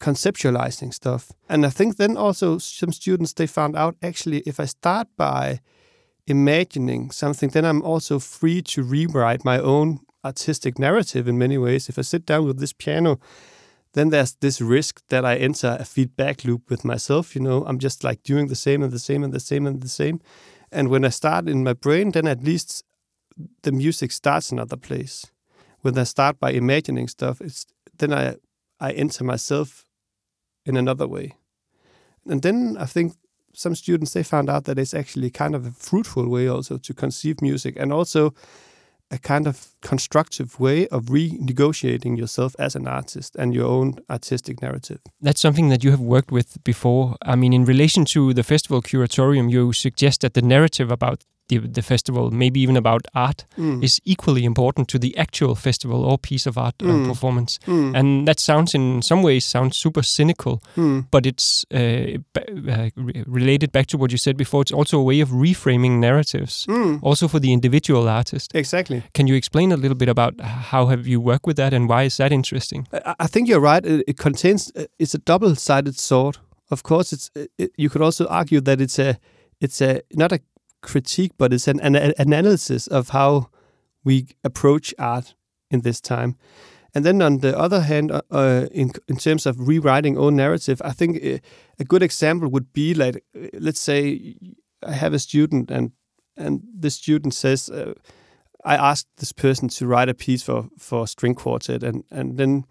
conceptualizing 0.00 0.92
stuff. 0.92 1.32
And 1.48 1.66
I 1.66 1.70
think 1.70 1.96
then 1.96 2.16
also 2.16 2.58
some 2.58 2.92
students, 2.92 3.32
they 3.32 3.46
found 3.46 3.76
out 3.76 3.96
actually, 4.02 4.40
if 4.46 4.60
I 4.60 4.66
start 4.66 5.08
by 5.16 5.60
imagining 6.26 7.10
something, 7.10 7.50
then 7.50 7.64
I'm 7.64 7.82
also 7.82 8.18
free 8.18 8.62
to 8.62 8.82
rewrite 8.82 9.44
my 9.44 9.58
own 9.58 10.00
artistic 10.24 10.78
narrative 10.78 11.28
in 11.28 11.38
many 11.38 11.58
ways. 11.58 11.88
If 11.88 11.98
I 11.98 12.02
sit 12.02 12.26
down 12.26 12.46
with 12.46 12.60
this 12.60 12.72
piano, 12.72 13.18
then 13.92 14.10
there's 14.10 14.34
this 14.34 14.60
risk 14.60 15.02
that 15.08 15.24
I 15.24 15.36
enter 15.36 15.76
a 15.80 15.84
feedback 15.84 16.44
loop 16.44 16.70
with 16.70 16.84
myself. 16.84 17.34
You 17.34 17.42
know, 17.42 17.64
I'm 17.66 17.78
just 17.78 18.04
like 18.04 18.22
doing 18.22 18.46
the 18.46 18.56
same 18.56 18.82
and 18.82 18.92
the 18.92 18.98
same 18.98 19.24
and 19.24 19.32
the 19.32 19.40
same 19.40 19.66
and 19.66 19.80
the 19.80 19.88
same. 19.88 20.20
And 20.70 20.88
when 20.88 21.04
I 21.04 21.08
start 21.08 21.48
in 21.48 21.64
my 21.64 21.72
brain, 21.72 22.12
then 22.12 22.26
at 22.28 22.44
least 22.44 22.84
the 23.62 23.72
music 23.72 24.12
starts 24.12 24.52
another 24.52 24.76
place. 24.76 25.26
When 25.80 25.98
I 25.98 26.04
start 26.04 26.38
by 26.38 26.50
imagining 26.52 27.08
stuff, 27.08 27.40
it's 27.40 27.66
then 27.98 28.12
I 28.12 28.36
I 28.78 28.92
enter 28.92 29.24
myself 29.24 29.84
in 30.64 30.76
another 30.76 31.08
way. 31.08 31.34
And 32.26 32.42
then 32.42 32.76
I 32.78 32.86
think 32.86 33.14
some 33.52 33.74
students 33.74 34.12
they 34.12 34.22
found 34.22 34.48
out 34.48 34.64
that 34.64 34.78
it's 34.78 34.94
actually 34.94 35.30
kind 35.30 35.54
of 35.54 35.66
a 35.66 35.70
fruitful 35.72 36.28
way 36.28 36.46
also 36.46 36.78
to 36.78 36.94
conceive 36.94 37.42
music 37.42 37.76
and 37.76 37.92
also 37.92 38.32
a 39.10 39.18
kind 39.18 39.46
of 39.46 39.68
constructive 39.82 40.60
way 40.60 40.86
of 40.88 41.06
renegotiating 41.06 42.16
yourself 42.16 42.54
as 42.58 42.76
an 42.76 42.86
artist 42.86 43.36
and 43.36 43.54
your 43.54 43.66
own 43.66 43.96
artistic 44.08 44.62
narrative. 44.62 45.00
That's 45.20 45.40
something 45.40 45.68
that 45.68 45.82
you 45.82 45.90
have 45.90 46.00
worked 46.00 46.30
with 46.30 46.62
before. 46.62 47.16
I 47.22 47.34
mean, 47.36 47.52
in 47.52 47.64
relation 47.64 48.04
to 48.06 48.32
the 48.32 48.42
festival 48.42 48.82
curatorium, 48.82 49.50
you 49.50 49.72
suggest 49.72 50.20
that 50.20 50.34
the 50.34 50.42
narrative 50.42 50.90
about 50.90 51.24
the, 51.50 51.58
the 51.58 51.82
festival, 51.82 52.30
maybe 52.30 52.60
even 52.60 52.76
about 52.76 53.02
art, 53.14 53.44
mm. 53.58 53.82
is 53.82 54.00
equally 54.04 54.44
important 54.44 54.88
to 54.88 54.98
the 54.98 55.12
actual 55.18 55.54
festival 55.54 56.04
or 56.04 56.18
piece 56.18 56.48
of 56.48 56.56
art 56.56 56.74
uh, 56.82 56.86
mm. 56.86 57.06
performance. 57.06 57.58
Mm. 57.66 57.96
And 57.98 58.28
that 58.28 58.40
sounds, 58.40 58.74
in 58.74 59.02
some 59.02 59.22
ways, 59.22 59.44
sounds 59.44 59.76
super 59.76 60.02
cynical, 60.02 60.62
mm. 60.76 61.06
but 61.10 61.26
it's 61.26 61.66
uh, 61.74 62.18
uh, 62.36 62.90
related 63.26 63.72
back 63.72 63.86
to 63.86 63.98
what 63.98 64.10
you 64.12 64.18
said 64.18 64.36
before. 64.36 64.62
It's 64.62 64.72
also 64.72 64.98
a 64.98 65.02
way 65.02 65.20
of 65.20 65.28
reframing 65.30 65.98
narratives, 65.98 66.66
mm. 66.66 66.98
also 67.02 67.28
for 67.28 67.40
the 67.40 67.52
individual 67.52 68.08
artist. 68.08 68.52
Exactly. 68.54 69.02
Can 69.12 69.26
you 69.26 69.34
explain 69.34 69.72
a 69.72 69.76
little 69.76 69.96
bit 69.96 70.08
about 70.08 70.40
how 70.40 70.86
have 70.86 71.06
you 71.06 71.20
worked 71.20 71.46
with 71.46 71.56
that 71.56 71.72
and 71.72 71.88
why 71.88 72.04
is 72.04 72.16
that 72.16 72.32
interesting? 72.32 72.86
I, 72.92 73.14
I 73.20 73.26
think 73.26 73.48
you're 73.48 73.60
right. 73.60 73.84
It, 73.84 74.04
it 74.06 74.16
contains 74.16 74.72
uh, 74.76 74.84
it's 74.98 75.14
a 75.14 75.18
double-sided 75.18 75.98
sword. 75.98 76.38
Of 76.70 76.82
course, 76.82 77.12
it's 77.12 77.30
it, 77.34 77.72
you 77.76 77.90
could 77.90 78.02
also 78.02 78.26
argue 78.26 78.60
that 78.60 78.80
it's 78.80 78.98
a 78.98 79.18
it's 79.60 79.80
a 79.80 80.00
not 80.12 80.32
a 80.32 80.38
critique, 80.80 81.32
but 81.38 81.52
it's 81.52 81.68
an, 81.68 81.80
an, 81.80 81.96
an 81.96 82.14
analysis 82.18 82.86
of 82.86 83.10
how 83.10 83.50
we 84.04 84.28
approach 84.44 84.94
art 84.98 85.34
in 85.70 85.80
this 85.80 86.00
time. 86.00 86.36
And 86.94 87.04
then 87.04 87.22
on 87.22 87.38
the 87.38 87.56
other 87.56 87.82
hand, 87.82 88.10
uh, 88.10 88.22
uh 88.30 88.66
in 88.72 88.90
in 89.06 89.16
terms 89.16 89.46
of 89.46 89.68
rewriting 89.68 90.18
own 90.18 90.36
narrative, 90.36 90.82
I 90.84 90.92
think 90.92 91.16
a, 91.22 91.34
uh, 91.34 91.84
good 91.86 92.02
example 92.02 92.48
would 92.48 92.72
be 92.72 92.94
like, 92.94 93.24
uh, 93.36 93.46
let's 93.60 93.80
say 93.80 94.34
I 94.82 94.92
have 94.92 95.14
a 95.14 95.18
student 95.18 95.70
and 95.70 95.92
and 96.36 96.62
the 96.80 96.90
student 96.90 97.34
says, 97.34 97.70
uh, 97.70 97.94
I 98.64 98.76
asked 98.76 99.08
this 99.16 99.32
person 99.32 99.68
to 99.68 99.86
write 99.86 100.08
a 100.08 100.14
piece 100.14 100.42
for 100.42 100.68
for 100.78 101.06
string 101.06 101.34
quartet, 101.34 101.82
and 101.82 102.04
and 102.10 102.36
then 102.38 102.64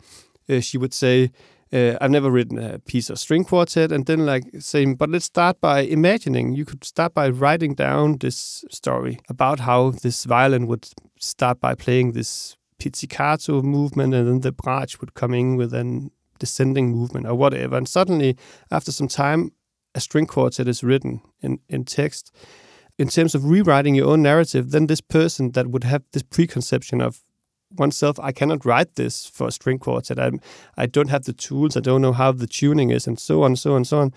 uh, 0.50 0.60
she 0.60 0.78
would 0.78 0.94
say, 0.94 1.32
uh, 1.72 1.98
I've 2.02 2.12
never 2.12 2.32
written 2.32 2.58
a 2.58 2.80
piece 2.80 3.10
of 3.10 3.20
string 3.20 3.44
quartet, 3.44 3.92
and 3.92 4.06
then 4.06 4.26
like 4.26 4.46
saying, 4.60 4.96
but 4.96 5.10
let's 5.10 5.26
start 5.26 5.62
by 5.62 5.82
imagining. 5.82 6.54
You 6.54 6.66
could 6.66 6.84
start 6.84 7.14
by 7.14 7.30
writing 7.30 7.76
down 7.76 8.18
this 8.18 8.66
story 8.70 9.20
about 9.30 9.62
how 9.62 9.92
this 9.92 10.26
violin 10.26 10.68
would 10.68 10.88
start 11.20 11.60
by 11.60 11.76
playing 11.76 12.14
this 12.14 12.58
pizzicato 12.80 13.62
movement, 13.62 14.14
and 14.14 14.28
then 14.28 14.40
the 14.42 14.52
brach 14.52 15.00
would 15.00 15.14
come 15.14 15.34
in 15.34 15.56
with 15.58 15.74
an 15.74 16.12
descending 16.40 16.90
movement 16.90 17.28
or 17.28 17.36
whatever. 17.36 17.78
And 17.78 17.88
suddenly, 17.88 18.38
after 18.72 18.92
some 18.92 19.10
time, 19.10 19.52
a 19.94 20.00
string 20.00 20.26
quartet 20.26 20.68
is 20.68 20.84
written 20.84 21.22
in, 21.42 21.60
in 21.68 21.86
text. 21.86 22.34
In 22.98 23.08
terms 23.08 23.36
of 23.36 23.46
rewriting 23.46 23.96
your 23.96 24.08
own 24.08 24.22
narrative, 24.22 24.72
then 24.72 24.88
this 24.88 25.02
person 25.02 25.52
that 25.52 25.68
would 25.68 25.84
have 25.84 26.04
this 26.12 26.24
preconception 26.24 27.02
of 27.02 27.22
oneself, 27.78 28.20
I 28.20 28.32
cannot 28.32 28.66
write 28.66 28.96
this 28.96 29.26
for 29.26 29.48
a 29.48 29.52
string 29.52 29.80
quartet. 29.80 30.20
I'm, 30.20 30.40
I 30.78 30.86
don't 30.86 31.10
have 31.10 31.26
the 31.26 31.34
tools. 31.34 31.78
I 31.78 31.82
don't 31.82 32.02
know 32.02 32.14
how 32.14 32.32
the 32.32 32.48
tuning 32.48 32.90
is, 32.90 33.08
and 33.08 33.20
so 33.20 33.44
on, 33.44 33.56
so 33.56 33.74
on, 33.76 33.86
so 33.86 34.00
on. 34.00 34.14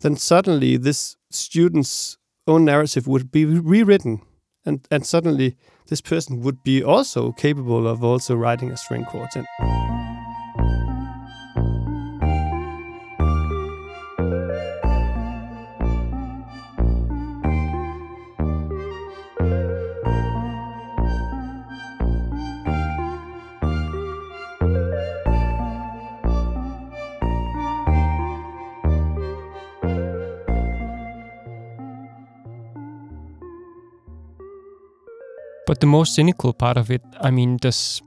Then 0.00 0.16
suddenly, 0.16 0.76
this 0.76 1.16
student's 1.30 2.18
own 2.46 2.64
narrative 2.64 3.06
would 3.06 3.30
be 3.30 3.44
rewritten, 3.44 4.22
and 4.64 4.86
and 4.90 5.06
suddenly, 5.06 5.56
this 5.88 6.00
person 6.00 6.40
would 6.42 6.62
be 6.62 6.82
also 6.82 7.32
capable 7.32 7.86
of 7.86 8.04
also 8.04 8.34
writing 8.34 8.70
a 8.70 8.76
string 8.76 9.04
quartet. 9.04 9.44
But 35.68 35.80
the 35.80 35.86
more 35.86 36.06
cynical 36.06 36.54
part 36.54 36.78
of 36.78 36.90
it, 36.90 37.02
I 37.20 37.30
mean, 37.30 37.58
does 37.58 38.00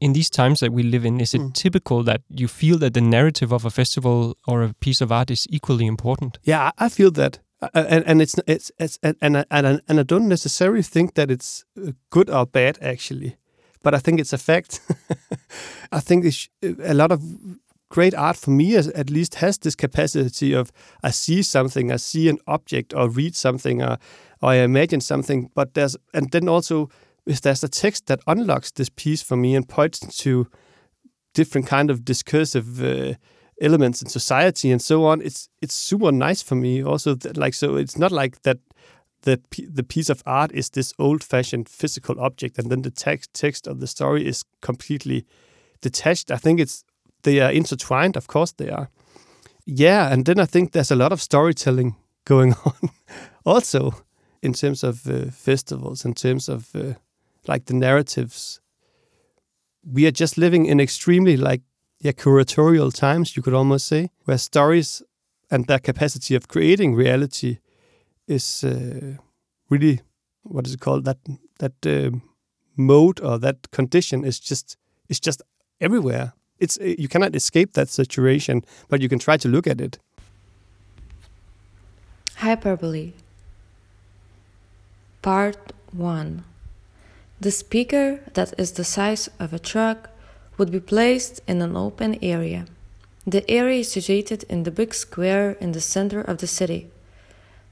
in 0.00 0.12
these 0.12 0.30
times 0.30 0.60
that 0.60 0.72
we 0.72 0.84
live 0.84 1.04
in, 1.04 1.20
is 1.20 1.34
it 1.34 1.40
mm. 1.40 1.52
typical 1.52 2.04
that 2.04 2.20
you 2.28 2.46
feel 2.46 2.78
that 2.78 2.94
the 2.94 3.00
narrative 3.00 3.50
of 3.50 3.64
a 3.64 3.70
festival 3.70 4.36
or 4.46 4.62
a 4.62 4.72
piece 4.74 5.00
of 5.00 5.10
art 5.10 5.32
is 5.32 5.48
equally 5.50 5.84
important? 5.86 6.38
Yeah, 6.44 6.70
I 6.78 6.90
feel 6.90 7.10
that. 7.10 7.40
Uh, 7.60 7.68
and 7.74 8.04
and 8.06 8.22
it's 8.22 8.36
it's 8.46 8.70
it's 8.78 9.00
and 9.02 9.16
and 9.20 9.38
I, 9.38 9.44
and 9.50 9.66
I, 9.66 9.80
and 9.88 9.98
I 9.98 10.04
don't 10.04 10.28
necessarily 10.28 10.82
think 10.82 11.14
that 11.14 11.28
it's 11.28 11.64
uh, 11.76 11.90
good 12.10 12.30
or 12.30 12.46
bad 12.46 12.78
actually, 12.80 13.36
but 13.82 13.92
I 13.92 13.98
think 13.98 14.20
it's 14.20 14.32
a 14.32 14.38
fact. 14.38 14.80
I 15.90 15.98
think 15.98 16.24
a 16.62 16.94
lot 16.94 17.10
of 17.10 17.20
great 17.88 18.14
art 18.14 18.36
for 18.36 18.50
me 18.50 18.76
at 18.76 19.10
least 19.10 19.36
has 19.36 19.58
this 19.58 19.74
capacity 19.74 20.52
of 20.52 20.70
I 21.02 21.10
see 21.10 21.42
something, 21.42 21.90
I 21.90 21.96
see 21.96 22.28
an 22.28 22.38
object, 22.46 22.94
or 22.94 23.08
read 23.08 23.34
something, 23.34 23.82
or 23.82 23.98
or 24.40 24.50
I 24.50 24.56
imagine 24.56 25.00
something. 25.00 25.50
But 25.54 25.74
there's 25.74 25.96
and 26.14 26.30
then 26.30 26.48
also 26.48 26.88
if 27.26 27.40
there's 27.40 27.64
a 27.64 27.68
text 27.68 28.06
that 28.06 28.20
unlocks 28.26 28.70
this 28.70 28.88
piece 28.88 29.22
for 29.22 29.36
me 29.36 29.54
and 29.54 29.68
points 29.68 30.00
to 30.18 30.46
different 31.34 31.66
kind 31.66 31.90
of 31.90 32.04
discursive. 32.04 32.82
Uh, 32.82 33.14
elements 33.60 34.02
in 34.02 34.08
society 34.08 34.70
and 34.70 34.80
so 34.80 35.04
on 35.04 35.20
it's 35.20 35.48
it's 35.60 35.74
super 35.74 36.12
nice 36.12 36.40
for 36.40 36.54
me 36.54 36.80
also 36.80 37.14
that, 37.14 37.36
like 37.36 37.54
so 37.54 37.74
it's 37.74 37.98
not 37.98 38.12
like 38.12 38.40
that 38.42 38.58
the 39.22 39.40
the 39.68 39.82
piece 39.82 40.08
of 40.08 40.22
art 40.26 40.52
is 40.52 40.70
this 40.70 40.94
old 40.98 41.24
fashioned 41.24 41.68
physical 41.68 42.20
object 42.20 42.58
and 42.58 42.70
then 42.70 42.82
the 42.82 42.90
text 42.90 43.34
text 43.34 43.66
of 43.66 43.80
the 43.80 43.86
story 43.86 44.26
is 44.26 44.44
completely 44.62 45.26
detached 45.80 46.30
i 46.30 46.36
think 46.36 46.60
it's 46.60 46.84
they 47.28 47.40
are 47.40 47.52
intertwined 47.52 48.16
of 48.16 48.26
course 48.26 48.52
they 48.52 48.70
are. 48.70 48.88
Yeah 49.64 50.12
and 50.12 50.24
then 50.24 50.40
i 50.40 50.46
think 50.46 50.72
there's 50.72 50.92
a 50.92 50.96
lot 50.96 51.12
of 51.12 51.20
storytelling 51.20 51.94
going 52.24 52.54
on 52.64 52.90
also 53.44 53.92
in 54.42 54.52
terms 54.52 54.84
of 54.84 55.06
uh, 55.06 55.30
festivals 55.30 56.04
in 56.04 56.14
terms 56.14 56.48
of 56.48 56.74
uh, 56.74 56.94
like 57.48 57.64
the 57.64 57.74
narratives. 57.74 58.60
We 59.82 60.06
are 60.06 60.12
just 60.12 60.36
living 60.36 60.66
in 60.66 60.80
extremely 60.80 61.36
like 61.36 61.62
yeah, 62.00 62.12
curatorial 62.12 62.92
times, 62.94 63.36
you 63.36 63.42
could 63.42 63.54
almost 63.54 63.88
say, 63.88 64.10
where 64.24 64.38
stories 64.38 65.02
and 65.50 65.66
their 65.66 65.80
capacity 65.80 66.36
of 66.36 66.46
creating 66.46 66.94
reality 66.94 67.58
is 68.28 68.62
uh, 68.62 69.16
really 69.70 70.00
what 70.42 70.66
is 70.66 70.74
it 70.74 70.80
called? 70.80 71.04
That 71.04 71.18
that 71.58 71.86
uh, 71.86 72.16
mode 72.76 73.20
or 73.20 73.38
that 73.38 73.70
condition 73.72 74.24
is 74.24 74.38
just 74.38 74.76
is 75.08 75.18
just 75.20 75.42
everywhere. 75.80 76.34
It's 76.58 76.78
uh, 76.78 76.94
you 76.98 77.08
cannot 77.08 77.34
escape 77.34 77.72
that 77.72 77.88
situation, 77.88 78.64
but 78.88 79.00
you 79.00 79.08
can 79.08 79.18
try 79.18 79.36
to 79.36 79.48
look 79.48 79.66
at 79.66 79.80
it. 79.80 79.98
Hyperbole. 82.36 83.12
Part 85.22 85.72
1 85.92 86.44
The 87.40 87.50
speaker 87.50 88.20
that 88.34 88.54
is 88.56 88.72
the 88.72 88.84
size 88.84 89.28
of 89.40 89.52
a 89.52 89.58
truck 89.58 90.10
would 90.56 90.70
be 90.70 90.80
placed 90.80 91.40
in 91.46 91.60
an 91.62 91.76
open 91.76 92.18
area. 92.22 92.66
The 93.26 93.48
area 93.50 93.80
is 93.80 93.92
situated 93.92 94.44
in 94.48 94.62
the 94.62 94.70
big 94.70 94.94
square 94.94 95.56
in 95.60 95.72
the 95.72 95.80
center 95.80 96.20
of 96.20 96.38
the 96.38 96.46
city. 96.46 96.88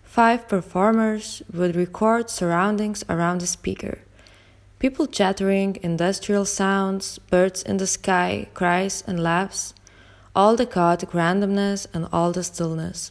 Five 0.02 0.48
performers 0.48 1.42
would 1.52 1.76
record 1.76 2.28
surroundings 2.28 3.04
around 3.08 3.40
the 3.40 3.46
speaker. 3.46 3.98
People 4.78 5.06
chattering, 5.06 5.78
industrial 5.82 6.44
sounds, 6.44 7.18
birds 7.30 7.62
in 7.62 7.78
the 7.78 7.86
sky, 7.86 8.48
cries 8.52 9.02
and 9.06 9.22
laughs, 9.22 9.72
all 10.34 10.54
the 10.54 10.66
chaotic 10.66 11.10
randomness 11.10 11.86
and 11.94 12.06
all 12.12 12.30
the 12.30 12.44
stillness. 12.44 13.10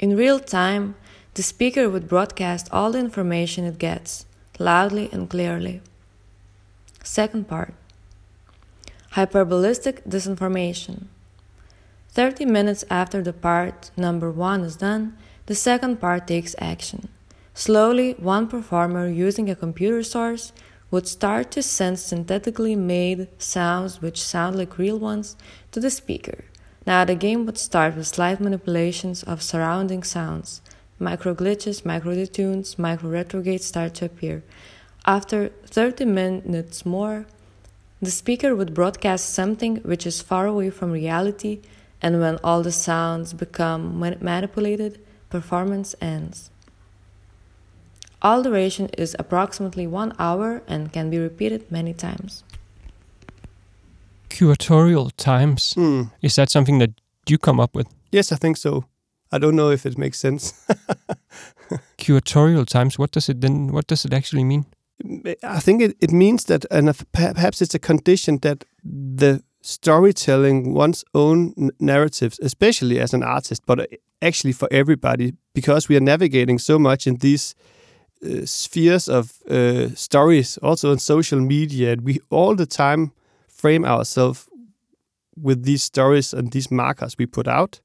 In 0.00 0.16
real 0.16 0.40
time, 0.40 0.96
the 1.34 1.44
speaker 1.44 1.88
would 1.88 2.08
broadcast 2.08 2.68
all 2.72 2.90
the 2.90 2.98
information 2.98 3.64
it 3.64 3.78
gets, 3.78 4.26
loudly 4.58 5.08
and 5.12 5.30
clearly. 5.30 5.80
Second 7.04 7.46
part 7.46 7.74
Hyperbolistic 9.12 10.02
disinformation. 10.08 11.04
30 12.08 12.46
minutes 12.46 12.84
after 12.90 13.22
the 13.22 13.32
part 13.32 13.92
number 13.96 14.28
1 14.28 14.62
is 14.62 14.76
done, 14.76 15.16
the 15.46 15.54
second 15.54 16.00
part 16.00 16.26
takes 16.26 16.56
action. 16.58 17.08
Slowly, 17.56 18.14
one 18.18 18.48
performer 18.48 19.06
using 19.06 19.48
a 19.48 19.54
computer 19.54 20.02
source 20.02 20.52
would 20.90 21.06
start 21.06 21.52
to 21.52 21.62
send 21.62 22.00
synthetically 22.00 22.74
made 22.74 23.28
sounds 23.38 24.02
which 24.02 24.20
sound 24.20 24.56
like 24.56 24.76
real 24.76 24.98
ones 24.98 25.36
to 25.70 25.78
the 25.78 25.90
speaker. 25.90 26.44
Now, 26.84 27.04
the 27.04 27.14
game 27.14 27.46
would 27.46 27.56
start 27.56 27.94
with 27.96 28.08
slight 28.08 28.40
manipulations 28.40 29.22
of 29.22 29.40
surrounding 29.40 30.02
sounds. 30.02 30.62
Micro 30.98 31.32
glitches, 31.32 31.84
micro 31.84 32.14
detunes, 32.14 32.76
micro 32.76 33.08
retrogrades 33.08 33.64
start 33.64 33.94
to 33.94 34.06
appear. 34.06 34.42
After 35.06 35.50
30 35.66 36.06
minutes 36.06 36.84
more, 36.84 37.26
the 38.02 38.10
speaker 38.10 38.54
would 38.56 38.74
broadcast 38.74 39.32
something 39.32 39.76
which 39.76 40.06
is 40.06 40.20
far 40.20 40.46
away 40.46 40.70
from 40.70 40.90
reality, 40.90 41.60
and 42.02 42.20
when 42.20 42.38
all 42.42 42.62
the 42.62 42.72
sounds 42.72 43.32
become 43.32 43.98
manipulated, 43.98 45.00
performance 45.30 45.94
ends. 46.00 46.50
All 48.24 48.42
duration 48.42 48.88
is 48.96 49.14
approximately 49.18 49.86
one 49.86 50.14
hour 50.18 50.62
and 50.66 50.90
can 50.90 51.10
be 51.10 51.18
repeated 51.18 51.70
many 51.70 51.92
times. 51.92 52.42
Curatorial 54.30 55.12
times. 55.18 55.74
Mm. 55.74 56.10
Is 56.22 56.34
that 56.36 56.50
something 56.50 56.78
that 56.78 56.92
you 57.28 57.36
come 57.36 57.60
up 57.60 57.76
with? 57.76 57.86
Yes, 58.10 58.32
I 58.32 58.36
think 58.36 58.56
so. 58.56 58.86
I 59.30 59.38
don't 59.38 59.54
know 59.54 59.70
if 59.70 59.84
it 59.84 59.98
makes 59.98 60.18
sense. 60.18 60.54
Curatorial 61.98 62.66
times. 62.66 62.98
What 62.98 63.10
does 63.10 63.28
it 63.28 63.42
then? 63.42 63.72
What 63.72 63.86
does 63.88 64.06
it 64.06 64.14
actually 64.14 64.44
mean? 64.44 64.64
I 65.42 65.60
think 65.60 65.82
it, 65.82 65.96
it 66.00 66.10
means 66.10 66.44
that, 66.44 66.64
and 66.70 66.94
perhaps 67.12 67.60
it's 67.60 67.74
a 67.74 67.78
condition 67.78 68.38
that 68.38 68.64
the 68.82 69.42
storytelling 69.60 70.72
one's 70.72 71.04
own 71.14 71.70
narratives, 71.78 72.38
especially 72.42 73.00
as 73.00 73.12
an 73.12 73.22
artist, 73.22 73.62
but 73.66 73.80
uh, 73.80 73.86
actually 74.22 74.52
for 74.52 74.68
everybody, 74.70 75.34
because 75.52 75.88
we 75.88 75.96
are 75.96 76.00
navigating 76.00 76.58
so 76.58 76.78
much 76.78 77.06
in 77.06 77.16
these 77.16 77.54
uh, 78.24 78.46
spheres 78.46 79.08
of 79.08 79.32
uh, 79.50 79.88
stories, 79.94 80.58
also 80.58 80.90
on 80.90 80.98
social 80.98 81.40
media, 81.40 81.96
we 82.02 82.20
all 82.30 82.54
the 82.54 82.66
time 82.66 83.12
frame 83.48 83.84
ourselves 83.84 84.48
with 85.36 85.64
these 85.64 85.82
stories 85.82 86.32
and 86.32 86.52
these 86.52 86.70
markers 86.70 87.16
we 87.18 87.26
put 87.26 87.48
out, 87.48 87.80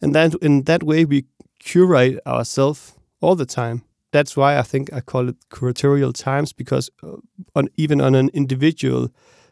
and 0.00 0.14
then 0.14 0.32
in 0.42 0.62
that 0.64 0.82
way 0.82 1.04
we 1.04 1.24
curate 1.58 2.18
ourselves 2.26 2.94
all 3.20 3.34
the 3.34 3.46
time 3.46 3.82
that's 4.16 4.36
why 4.36 4.58
I 4.58 4.62
think 4.62 4.92
I 4.92 5.00
call 5.00 5.28
it 5.28 5.36
curatorial 5.50 6.14
times 6.14 6.52
because 6.52 6.90
uh, 7.02 7.16
on 7.54 7.68
even 7.76 8.00
on 8.00 8.14
an 8.14 8.30
individual 8.32 9.10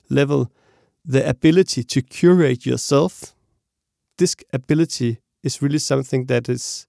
level, 0.08 0.50
the 1.04 1.28
ability 1.28 1.84
to 1.84 2.00
curate 2.00 2.64
yourself, 2.64 3.34
this 4.16 4.34
ability 4.52 5.18
is 5.42 5.60
really 5.60 5.78
something 5.78 6.26
that 6.26 6.48
is 6.48 6.86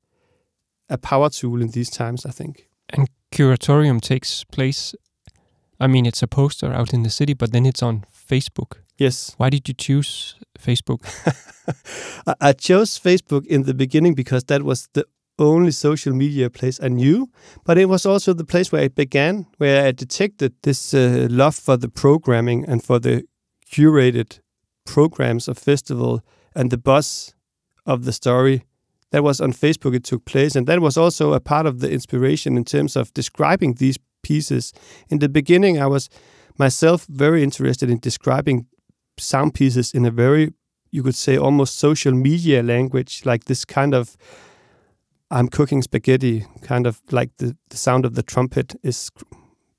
a 0.90 0.98
power 0.98 1.30
tool 1.30 1.62
in 1.62 1.72
these 1.72 1.90
times. 1.90 2.26
I 2.26 2.32
think. 2.32 2.70
And 2.90 3.10
curatorium 3.36 4.00
takes 4.00 4.44
place. 4.46 4.96
I 5.80 5.88
mean, 5.88 6.06
it's 6.06 6.24
a 6.24 6.28
poster 6.28 6.72
out 6.72 6.94
in 6.94 7.04
the 7.04 7.10
city, 7.10 7.34
but 7.34 7.52
then 7.52 7.66
it's 7.66 7.84
on 7.84 8.06
Facebook. 8.30 8.78
Yes. 8.98 9.36
Why 9.38 9.50
did 9.50 9.68
you 9.68 9.74
choose 9.74 10.36
Facebook? 10.58 11.02
I 12.42 12.54
chose 12.54 12.98
Facebook 12.98 13.46
in 13.48 13.64
the 13.64 13.74
beginning 13.74 14.16
because 14.16 14.46
that 14.46 14.64
was 14.64 14.88
the 14.94 15.06
only 15.38 15.72
social 15.72 16.14
media 16.14 16.50
place 16.50 16.80
I 16.82 16.88
knew, 16.88 17.30
but 17.66 17.78
it 17.78 17.90
was 17.90 18.06
also 18.06 18.34
the 18.34 18.46
place 18.46 18.72
where 18.72 18.84
it 18.84 18.96
began, 18.96 19.48
where 19.58 19.86
I 19.86 19.92
detected 19.92 20.54
this 20.64 20.94
uh, 20.94 21.28
love 21.30 21.56
for 21.56 21.76
the 21.76 21.90
programming 21.90 22.64
and 22.66 22.82
for 22.82 23.00
the 23.00 23.24
curated 23.70 24.40
programs 24.86 25.50
of 25.50 25.58
festival 25.58 26.22
and 26.56 26.72
the 26.72 26.78
buzz 26.78 27.36
of 27.86 28.06
the 28.06 28.14
story. 28.14 28.64
That 29.12 29.24
was 29.24 29.40
on 29.40 29.54
Facebook, 29.54 29.96
it 29.96 30.04
took 30.04 30.26
place. 30.26 30.56
And 30.56 30.68
that 30.68 30.82
was 30.82 30.98
also 30.98 31.34
a 31.34 31.40
part 31.40 31.66
of 31.66 31.80
the 31.80 31.92
inspiration 31.92 32.58
in 32.58 32.66
terms 32.66 32.96
of 32.96 33.14
describing 33.14 33.76
these 33.76 33.98
pieces. 34.24 34.74
In 35.10 35.20
the 35.20 35.30
beginning, 35.30 35.80
I 35.80 35.88
was 35.88 36.10
myself 36.58 37.06
very 37.06 37.44
interested 37.44 37.90
in 37.90 38.00
describing 38.00 38.66
sound 39.18 39.54
pieces 39.54 39.94
in 39.94 40.06
a 40.06 40.12
very, 40.12 40.54
you 40.92 41.04
could 41.04 41.16
say, 41.16 41.38
almost 41.38 41.78
social 41.78 42.14
media 42.14 42.64
language, 42.64 43.22
like 43.26 43.46
this 43.46 43.64
kind 43.66 43.94
of 43.94 44.18
I'm 45.32 45.48
cooking 45.48 45.82
spaghetti, 45.82 46.46
kind 46.62 46.86
of 46.86 47.02
like 47.12 47.32
the, 47.38 47.58
the 47.70 47.78
sound 47.78 48.06
of 48.06 48.16
the 48.16 48.24
trumpet 48.24 48.76
is 48.84 49.10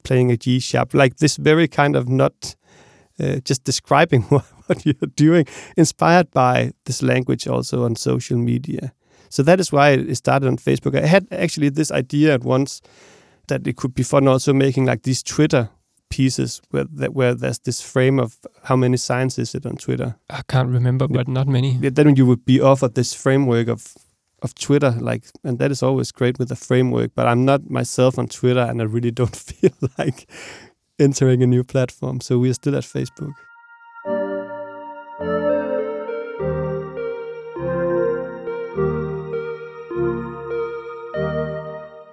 playing 0.02 0.30
a 0.30 0.36
G 0.36 0.58
sharp, 0.58 0.92
like 0.92 1.16
this 1.16 1.36
very 1.36 1.68
kind 1.68 1.96
of 1.96 2.08
not 2.08 2.56
uh, 3.20 3.36
just 3.44 3.64
describing 3.64 4.22
what, 4.28 4.44
what, 4.66 4.84
you're 4.84 4.94
doing, 5.14 5.46
inspired 5.76 6.30
by 6.32 6.72
this 6.84 7.02
language 7.02 7.46
also 7.46 7.84
on 7.84 7.96
social 7.96 8.36
media. 8.36 8.92
So 9.28 9.42
that 9.42 9.60
is 9.60 9.72
why 9.72 9.90
it 9.90 10.14
started 10.16 10.46
on 10.46 10.56
Facebook. 10.56 11.00
I 11.00 11.06
had 11.06 11.26
actually 11.30 11.68
this 11.68 11.90
idea 11.90 12.34
at 12.34 12.44
once 12.44 12.80
that 13.48 13.66
it 13.66 13.76
could 13.76 13.94
be 13.94 14.02
fun 14.02 14.28
also 14.28 14.52
making 14.52 14.86
like 14.86 15.02
these 15.02 15.22
Twitter 15.22 15.70
pieces 16.08 16.62
where 16.70 16.84
that 16.84 17.14
where 17.14 17.34
there's 17.34 17.58
this 17.60 17.80
frame 17.80 18.18
of 18.18 18.36
how 18.64 18.76
many 18.76 18.96
signs 18.96 19.38
is 19.38 19.54
it 19.54 19.66
on 19.66 19.76
Twitter. 19.76 20.16
I 20.30 20.42
can't 20.48 20.68
remember, 20.68 21.08
but 21.08 21.28
not 21.28 21.46
many. 21.48 21.76
Then 21.76 22.16
you 22.16 22.26
would 22.26 22.44
be 22.44 22.60
offered 22.60 22.94
this 22.94 23.14
framework 23.14 23.68
of 23.68 23.94
of 24.42 24.54
Twitter, 24.54 24.94
like, 25.00 25.24
and 25.44 25.58
that 25.58 25.70
is 25.70 25.82
always 25.82 26.12
great 26.12 26.38
with 26.38 26.52
a 26.52 26.56
framework. 26.56 27.12
But 27.14 27.26
I'm 27.26 27.44
not 27.44 27.70
myself 27.70 28.18
on 28.18 28.28
Twitter, 28.28 28.60
and 28.60 28.80
I 28.80 28.84
really 28.84 29.10
don't 29.10 29.36
feel 29.48 29.72
like 29.98 30.30
entering 30.98 31.42
a 31.42 31.46
new 31.46 31.64
platform. 31.64 32.20
So 32.20 32.38
we 32.38 32.50
are 32.50 32.54
still 32.54 32.76
at 32.76 32.84
Facebook. 32.84 33.32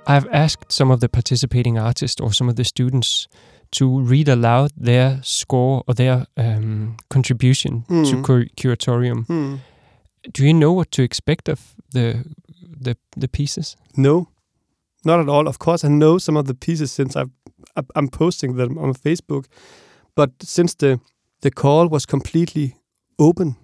I've 0.07 0.27
asked 0.31 0.71
some 0.71 0.91
of 0.93 0.99
the 0.99 1.07
participating 1.09 1.77
artists 1.77 2.21
or 2.21 2.33
some 2.33 2.49
of 2.49 2.55
the 2.55 2.63
students 2.63 3.27
to 3.71 3.99
read 4.01 4.27
aloud 4.29 4.71
their 4.77 5.19
score 5.23 5.83
or 5.87 5.93
their 5.95 6.25
um, 6.37 6.95
contribution 7.09 7.83
to 7.87 7.93
Mm. 8.17 8.23
cur- 8.23 8.47
curatorium. 8.55 9.25
Hmm. 9.25 9.55
Do 10.33 10.43
you 10.43 10.53
know 10.53 10.73
what 10.75 10.91
to 10.91 11.01
expect 11.03 11.49
of 11.49 11.59
the 11.93 12.23
the 12.83 12.95
the 13.19 13.27
pieces? 13.27 13.77
No, 13.95 14.27
not 15.05 15.19
at 15.19 15.29
all. 15.29 15.47
Of 15.47 15.57
course, 15.57 15.87
I 15.87 15.89
know 15.89 16.19
some 16.19 16.39
of 16.39 16.45
the 16.45 16.53
pieces 16.53 16.91
since 16.91 17.15
I've, 17.19 17.31
I'm 17.95 18.07
posting 18.09 18.55
them 18.57 18.77
on 18.77 18.93
Facebook, 18.93 19.45
but 20.15 20.29
since 20.43 20.75
the 20.75 20.99
the 21.41 21.51
call 21.51 21.87
was 21.89 22.05
completely 22.05 22.75
open, 23.17 23.55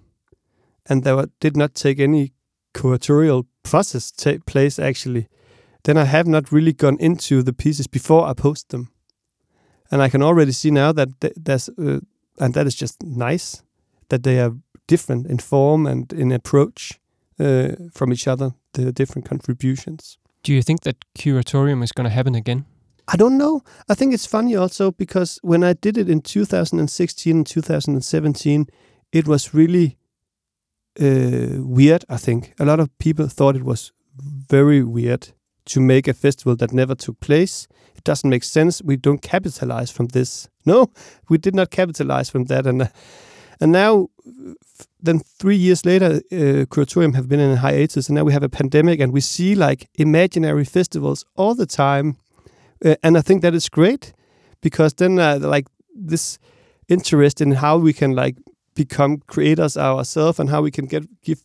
and 0.88 1.02
there 1.04 1.16
were, 1.16 1.28
did 1.40 1.56
not 1.56 1.74
take 1.74 2.02
any 2.02 2.32
curatorial 2.74 3.44
process 3.62 4.10
take 4.12 4.44
place 4.44 4.78
actually, 4.82 5.26
then 5.82 5.96
I 5.96 6.04
have 6.04 6.26
not 6.26 6.52
really 6.52 6.72
gone 6.72 6.96
into 7.00 7.42
the 7.42 7.52
pieces 7.52 7.86
before 7.86 8.26
I 8.26 8.34
post 8.34 8.68
them, 8.68 8.90
and 9.90 10.02
I 10.02 10.08
can 10.08 10.22
already 10.22 10.52
see 10.52 10.70
now 10.70 10.92
that 10.92 11.08
th- 11.20 11.34
there's 11.36 11.68
uh, 11.68 12.00
and 12.38 12.54
that 12.54 12.66
is 12.66 12.74
just 12.74 13.02
nice 13.02 13.62
that 14.08 14.22
they 14.22 14.40
are 14.40 14.52
different 14.86 15.26
in 15.26 15.38
form 15.38 15.86
and 15.86 16.12
in 16.12 16.32
approach 16.32 17.00
uh, 17.38 17.68
from 17.92 18.12
each 18.12 18.28
other. 18.28 18.52
The 18.72 18.92
different 18.92 19.28
contributions. 19.28 20.18
Do 20.42 20.52
you 20.52 20.62
think 20.62 20.82
that 20.82 20.96
curatorium 21.18 21.82
is 21.82 21.92
going 21.92 22.08
to 22.08 22.14
happen 22.14 22.34
again? 22.34 22.64
I 23.12 23.16
don't 23.16 23.36
know. 23.36 23.62
I 23.88 23.94
think 23.94 24.14
it's 24.14 24.26
funny 24.26 24.54
also 24.54 24.92
because 24.92 25.40
when 25.42 25.64
I 25.64 25.72
did 25.72 25.98
it 25.98 26.08
in 26.08 26.20
2016 26.20 27.36
and 27.36 27.46
2017, 27.46 28.66
it 29.12 29.26
was 29.26 29.52
really 29.52 29.98
uh, 31.00 31.58
weird. 31.58 32.04
I 32.08 32.16
think 32.16 32.54
a 32.60 32.64
lot 32.64 32.78
of 32.78 32.96
people 32.98 33.26
thought 33.26 33.56
it 33.56 33.64
was 33.64 33.92
very 34.16 34.84
weird 34.84 35.32
to 35.70 35.80
make 35.80 36.08
a 36.08 36.14
festival 36.14 36.56
that 36.56 36.72
never 36.72 36.94
took 36.94 37.18
place. 37.20 37.68
It 37.96 38.04
doesn't 38.04 38.30
make 38.30 38.44
sense. 38.44 38.82
We 38.82 38.96
don't 38.96 39.22
capitalize 39.22 39.90
from 39.90 40.08
this. 40.08 40.48
No, 40.64 40.90
we 41.28 41.38
did 41.38 41.54
not 41.54 41.70
capitalize 41.70 42.30
from 42.30 42.44
that, 42.44 42.66
and 42.66 42.82
uh, 42.82 42.88
and 43.62 43.72
now, 43.72 44.08
then 45.02 45.20
three 45.38 45.56
years 45.56 45.84
later, 45.84 46.22
uh, 46.32 46.64
curatorium 46.70 47.14
have 47.14 47.28
been 47.28 47.40
in 47.40 47.50
a 47.50 47.56
hiatus, 47.56 48.08
and 48.08 48.16
now 48.16 48.24
we 48.24 48.32
have 48.32 48.42
a 48.42 48.48
pandemic, 48.48 49.00
and 49.00 49.12
we 49.12 49.20
see 49.20 49.54
like 49.54 49.88
imaginary 49.98 50.64
festivals 50.64 51.24
all 51.36 51.54
the 51.54 51.66
time 51.66 52.16
uh, 52.84 52.96
and 53.02 53.16
I 53.16 53.20
think 53.20 53.42
that 53.42 53.54
is 53.54 53.68
great 53.68 54.12
because 54.60 54.94
then 54.94 55.18
uh, 55.18 55.38
like 55.40 55.66
this 55.94 56.38
interest 56.88 57.40
in 57.40 57.52
how 57.52 57.76
we 57.76 57.92
can 57.92 58.12
like 58.12 58.36
become 58.74 59.18
creators 59.26 59.76
ourselves 59.76 60.38
and 60.40 60.48
how 60.50 60.62
we 60.62 60.70
can 60.70 60.86
get 60.86 61.04
give 61.22 61.42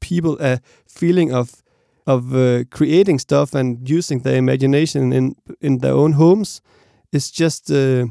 people 0.00 0.36
a 0.40 0.60
feeling 0.86 1.32
of 1.32 1.62
of 2.06 2.34
uh, 2.34 2.64
creating 2.70 3.18
stuff 3.18 3.54
and 3.54 3.88
using 3.88 4.22
their 4.22 4.36
imagination 4.36 5.12
in 5.12 5.34
in 5.60 5.78
their 5.78 5.94
own 5.94 6.12
homes 6.12 6.60
is 7.12 7.30
just 7.30 7.70
uh, 7.70 8.06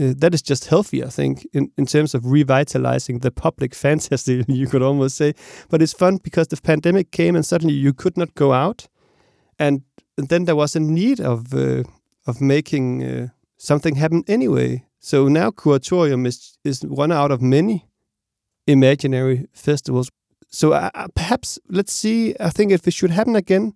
uh, 0.00 0.14
that 0.18 0.34
is 0.34 0.42
just 0.42 0.68
healthy 0.68 1.04
I 1.04 1.10
think 1.10 1.46
in, 1.52 1.70
in 1.76 1.86
terms 1.86 2.14
of 2.14 2.24
revitalizing 2.24 3.20
the 3.20 3.30
public 3.30 3.74
fantasy 3.84 4.44
you 4.48 4.66
could 4.66 4.82
almost 4.82 5.16
say 5.16 5.34
but 5.68 5.82
it's 5.82 5.94
fun 5.94 6.18
because 6.22 6.48
the 6.48 6.60
pandemic 6.62 7.10
came 7.10 7.36
and 7.36 7.46
suddenly 7.46 7.74
you 7.74 7.92
could 7.92 8.16
not 8.16 8.34
go 8.34 8.52
out 8.52 8.88
and 9.58 9.82
then 10.16 10.44
there 10.44 10.56
was 10.56 10.76
a 10.76 10.80
need 10.80 11.20
of 11.20 11.54
uh, 11.54 11.82
of 12.26 12.40
making 12.40 13.02
uh, 13.02 13.28
something 13.56 13.96
happen 13.96 14.24
anyway. 14.26 14.84
So 14.98 15.28
now 15.28 15.50
curatorium 15.50 16.26
is 16.26 16.58
is 16.64 16.82
one 16.82 17.12
out 17.12 17.30
of 17.30 17.40
many 17.40 17.86
imaginary 18.66 19.46
festivals. 19.52 20.10
So 20.50 20.72
uh, 20.72 20.90
uh, 20.94 21.08
perhaps 21.14 21.58
let's 21.68 21.92
see. 21.92 22.34
I 22.40 22.50
think 22.50 22.72
if 22.72 22.86
it 22.86 22.94
should 22.94 23.10
happen 23.10 23.36
again, 23.36 23.74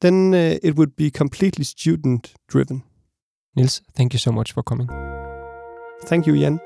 then 0.00 0.34
uh, 0.34 0.58
it 0.62 0.76
would 0.76 0.96
be 0.96 1.10
completely 1.10 1.64
student 1.64 2.34
driven. 2.46 2.82
Nils, 3.56 3.82
thank 3.94 4.12
you 4.12 4.18
so 4.18 4.30
much 4.30 4.52
for 4.52 4.62
coming. 4.62 4.88
Thank 6.04 6.26
you, 6.26 6.38
Jan. 6.38 6.60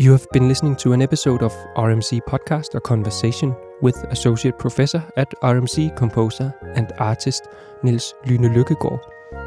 You 0.00 0.12
have 0.12 0.26
been 0.32 0.48
listening 0.48 0.76
to 0.76 0.94
an 0.94 1.02
episode 1.02 1.42
of 1.42 1.52
RMC 1.76 2.22
Podcast, 2.22 2.74
a 2.74 2.80
conversation 2.80 3.54
with 3.82 4.02
Associate 4.04 4.58
Professor 4.58 5.04
at 5.18 5.28
RMC 5.42 5.94
composer 5.94 6.54
and 6.74 6.90
artist 6.98 7.48
Nils 7.82 8.14
Lyne 8.24 8.48
Lykkegaard 8.54 9.02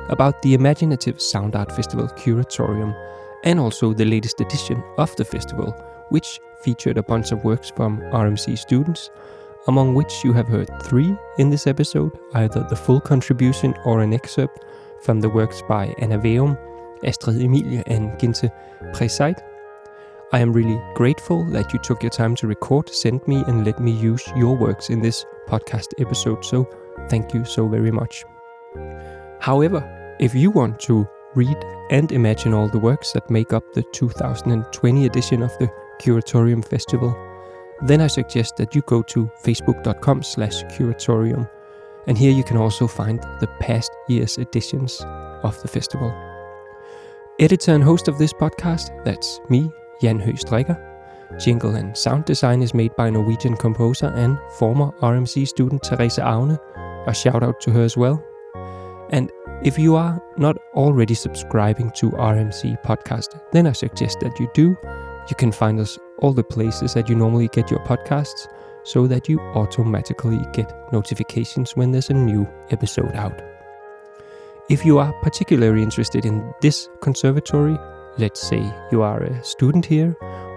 about 0.10 0.39
the 0.44 0.54
Imaginative 0.54 1.20
Sound 1.20 1.56
Art 1.56 1.72
Festival 1.72 2.08
Curatorium 2.08 2.96
and 3.44 3.60
also 3.60 3.94
the 3.94 4.06
latest 4.06 4.42
edition 4.42 4.84
of 5.00 5.16
the 5.16 5.26
festival, 5.26 5.72
which 6.10 6.39
featured 6.62 7.00
a 7.00 7.04
bunch 7.04 7.32
of 7.32 7.44
works 7.44 7.72
from 7.76 8.02
RMC 8.12 8.56
students, 8.56 9.10
among 9.66 9.96
which 9.96 10.24
you 10.24 10.34
have 10.34 10.48
heard 10.48 10.70
three 10.84 11.18
in 11.39 11.50
this 11.50 11.66
episode, 11.66 12.12
either 12.36 12.63
the 12.70 12.76
full 12.76 13.02
contribution 13.02 13.74
or 13.86 14.04
an 14.04 14.13
excerpt 14.13 14.63
from 15.02 15.20
the 15.20 15.30
works 15.30 15.63
by 15.68 15.96
Anna 15.98 16.20
Veum, 16.20 16.56
Astrid 17.04 17.42
Emilie, 17.42 17.82
and 17.88 18.12
Ginte 18.20 18.52
Preseit. 18.94 19.42
I 20.34 20.39
am 20.39 20.52
really 20.52 20.82
grateful 20.96 21.43
that 21.52 21.72
you 21.72 21.78
took 21.78 22.02
your 22.02 22.10
time 22.10 22.36
to 22.38 22.48
record, 22.48 22.89
send 22.89 23.22
me, 23.28 23.43
and 23.46 23.63
let 23.63 23.80
me 23.80 23.91
use 23.91 24.28
your 24.36 24.58
works 24.58 24.89
in 24.89 25.00
this 25.00 25.28
podcast 25.48 25.93
episode. 26.00 26.43
So, 26.43 26.67
thank 27.08 27.36
you 27.36 27.46
so 27.46 27.67
very 27.67 27.91
much. 27.91 28.26
However, 29.39 29.88
if 30.19 30.34
you 30.34 30.50
want 30.50 30.80
to 30.82 31.08
read 31.36 31.56
and 31.91 32.12
imagine 32.12 32.52
all 32.52 32.67
the 32.67 32.80
works 32.80 33.12
that 33.12 33.30
make 33.30 33.54
up 33.54 33.63
the 33.74 33.84
2020 33.93 35.06
edition 35.06 35.43
of 35.43 35.56
the 35.60 35.69
Curatorium 36.02 36.65
Festival, 36.65 37.15
then 37.84 38.02
I 38.02 38.08
suggest 38.08 38.58
that 38.58 38.74
you 38.74 38.82
go 38.88 39.04
to 39.04 39.30
facebook.com 39.43 40.24
slash 40.24 40.63
curatorium. 40.63 41.48
And 42.08 42.17
here 42.17 42.32
you 42.32 42.43
can 42.43 42.58
also 42.58 42.88
find 42.88 43.22
the 43.39 43.52
past 43.60 43.91
year's 44.08 44.39
editions 44.39 45.00
of 45.43 45.62
the 45.62 45.67
festival. 45.67 46.12
Editor 47.39 47.76
and 47.76 47.84
host 47.84 48.08
of 48.08 48.17
this 48.17 48.34
podcast, 48.34 48.89
that's 49.06 49.39
me, 49.48 49.72
Jan 50.04 50.20
Høgh 50.20 50.38
Strikker. 50.38 50.76
Jingle 51.39 51.76
and 51.76 51.98
sound 51.98 52.26
design 52.26 52.62
is 52.62 52.74
made 52.74 52.92
by 52.98 53.10
Norwegian 53.10 53.56
composer 53.56 54.08
and 54.16 54.38
former 54.60 54.92
RMC 55.02 55.48
student 55.48 55.82
Therese 55.84 56.20
Aune. 56.20 56.58
A 57.08 57.13
shout 57.13 57.42
out 57.42 57.62
to 57.62 57.72
her 57.72 57.84
as 57.84 57.98
well. 57.98 58.22
And 59.12 59.32
if 59.63 59.80
you 59.80 59.96
are 59.96 60.22
not 60.38 60.58
already 60.74 61.13
subscribing 61.13 61.92
to 61.92 62.12
RMC 62.12 62.84
podcast, 62.84 63.39
then 63.52 63.66
I 63.66 63.72
suggest 63.72 64.20
that 64.20 64.39
you 64.39 64.50
do. 64.54 64.78
You 65.30 65.36
can 65.38 65.52
find 65.52 65.80
us 65.80 65.98
all 66.20 66.34
the 66.34 66.44
places 66.44 66.94
that 66.94 67.08
you 67.10 67.16
normally 67.16 67.48
get 67.48 67.72
your 67.72 67.80
podcasts 67.86 68.48
so 68.84 69.08
that 69.08 69.30
you 69.30 69.39
automatically 69.56 70.46
get 70.52 70.72
notifications 70.92 71.78
when 71.78 71.92
there's 71.92 72.10
a 72.10 72.13
new 72.13 72.46
episode 72.72 73.16
out. 73.16 73.42
If 74.70 74.86
you 74.86 75.00
are 75.00 75.13
particularly 75.22 75.82
interested 75.82 76.26
in 76.26 76.54
this 76.62 76.89
conservatory, 77.02 77.78
let's 78.17 78.41
say 78.41 78.62
you 78.91 79.02
are 79.02 79.23
a 79.23 79.43
student 79.43 79.86
here 79.86 80.15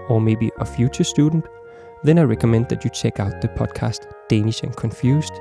or 0.09 0.21
maybe 0.21 0.51
a 0.59 0.65
future 0.65 1.03
student, 1.03 1.45
then 2.03 2.19
I 2.19 2.23
recommend 2.23 2.69
that 2.69 2.83
you 2.83 2.89
check 2.91 3.19
out 3.19 3.41
the 3.41 3.47
podcast 3.49 4.07
Danish 4.29 4.63
and 4.63 4.75
Confused, 4.75 5.33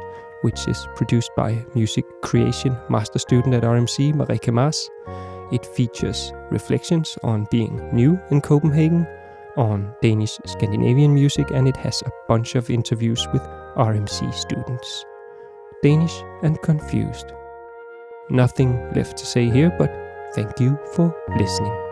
which 0.42 0.66
is 0.68 0.86
produced 0.96 1.30
by 1.36 1.64
music 1.74 2.04
creation 2.22 2.76
master 2.88 3.18
student 3.18 3.54
at 3.54 3.62
RMC, 3.62 4.14
Marike 4.14 4.52
Mars. 4.52 4.90
It 5.52 5.64
features 5.64 6.32
reflections 6.50 7.16
on 7.22 7.46
being 7.50 7.88
new 7.94 8.18
in 8.30 8.40
Copenhagen, 8.40 9.06
on 9.56 9.94
Danish 10.02 10.38
Scandinavian 10.46 11.14
music, 11.14 11.50
and 11.50 11.68
it 11.68 11.76
has 11.76 12.02
a 12.02 12.10
bunch 12.28 12.54
of 12.54 12.70
interviews 12.70 13.26
with 13.32 13.42
RMC 13.76 14.32
students. 14.34 15.04
Danish 15.82 16.22
and 16.42 16.60
Confused. 16.62 17.32
Nothing 18.28 18.72
left 18.94 19.16
to 19.18 19.26
say 19.26 19.48
here, 19.48 19.72
but 19.78 19.94
thank 20.34 20.58
you 20.58 20.76
for 20.94 21.14
listening. 21.36 21.85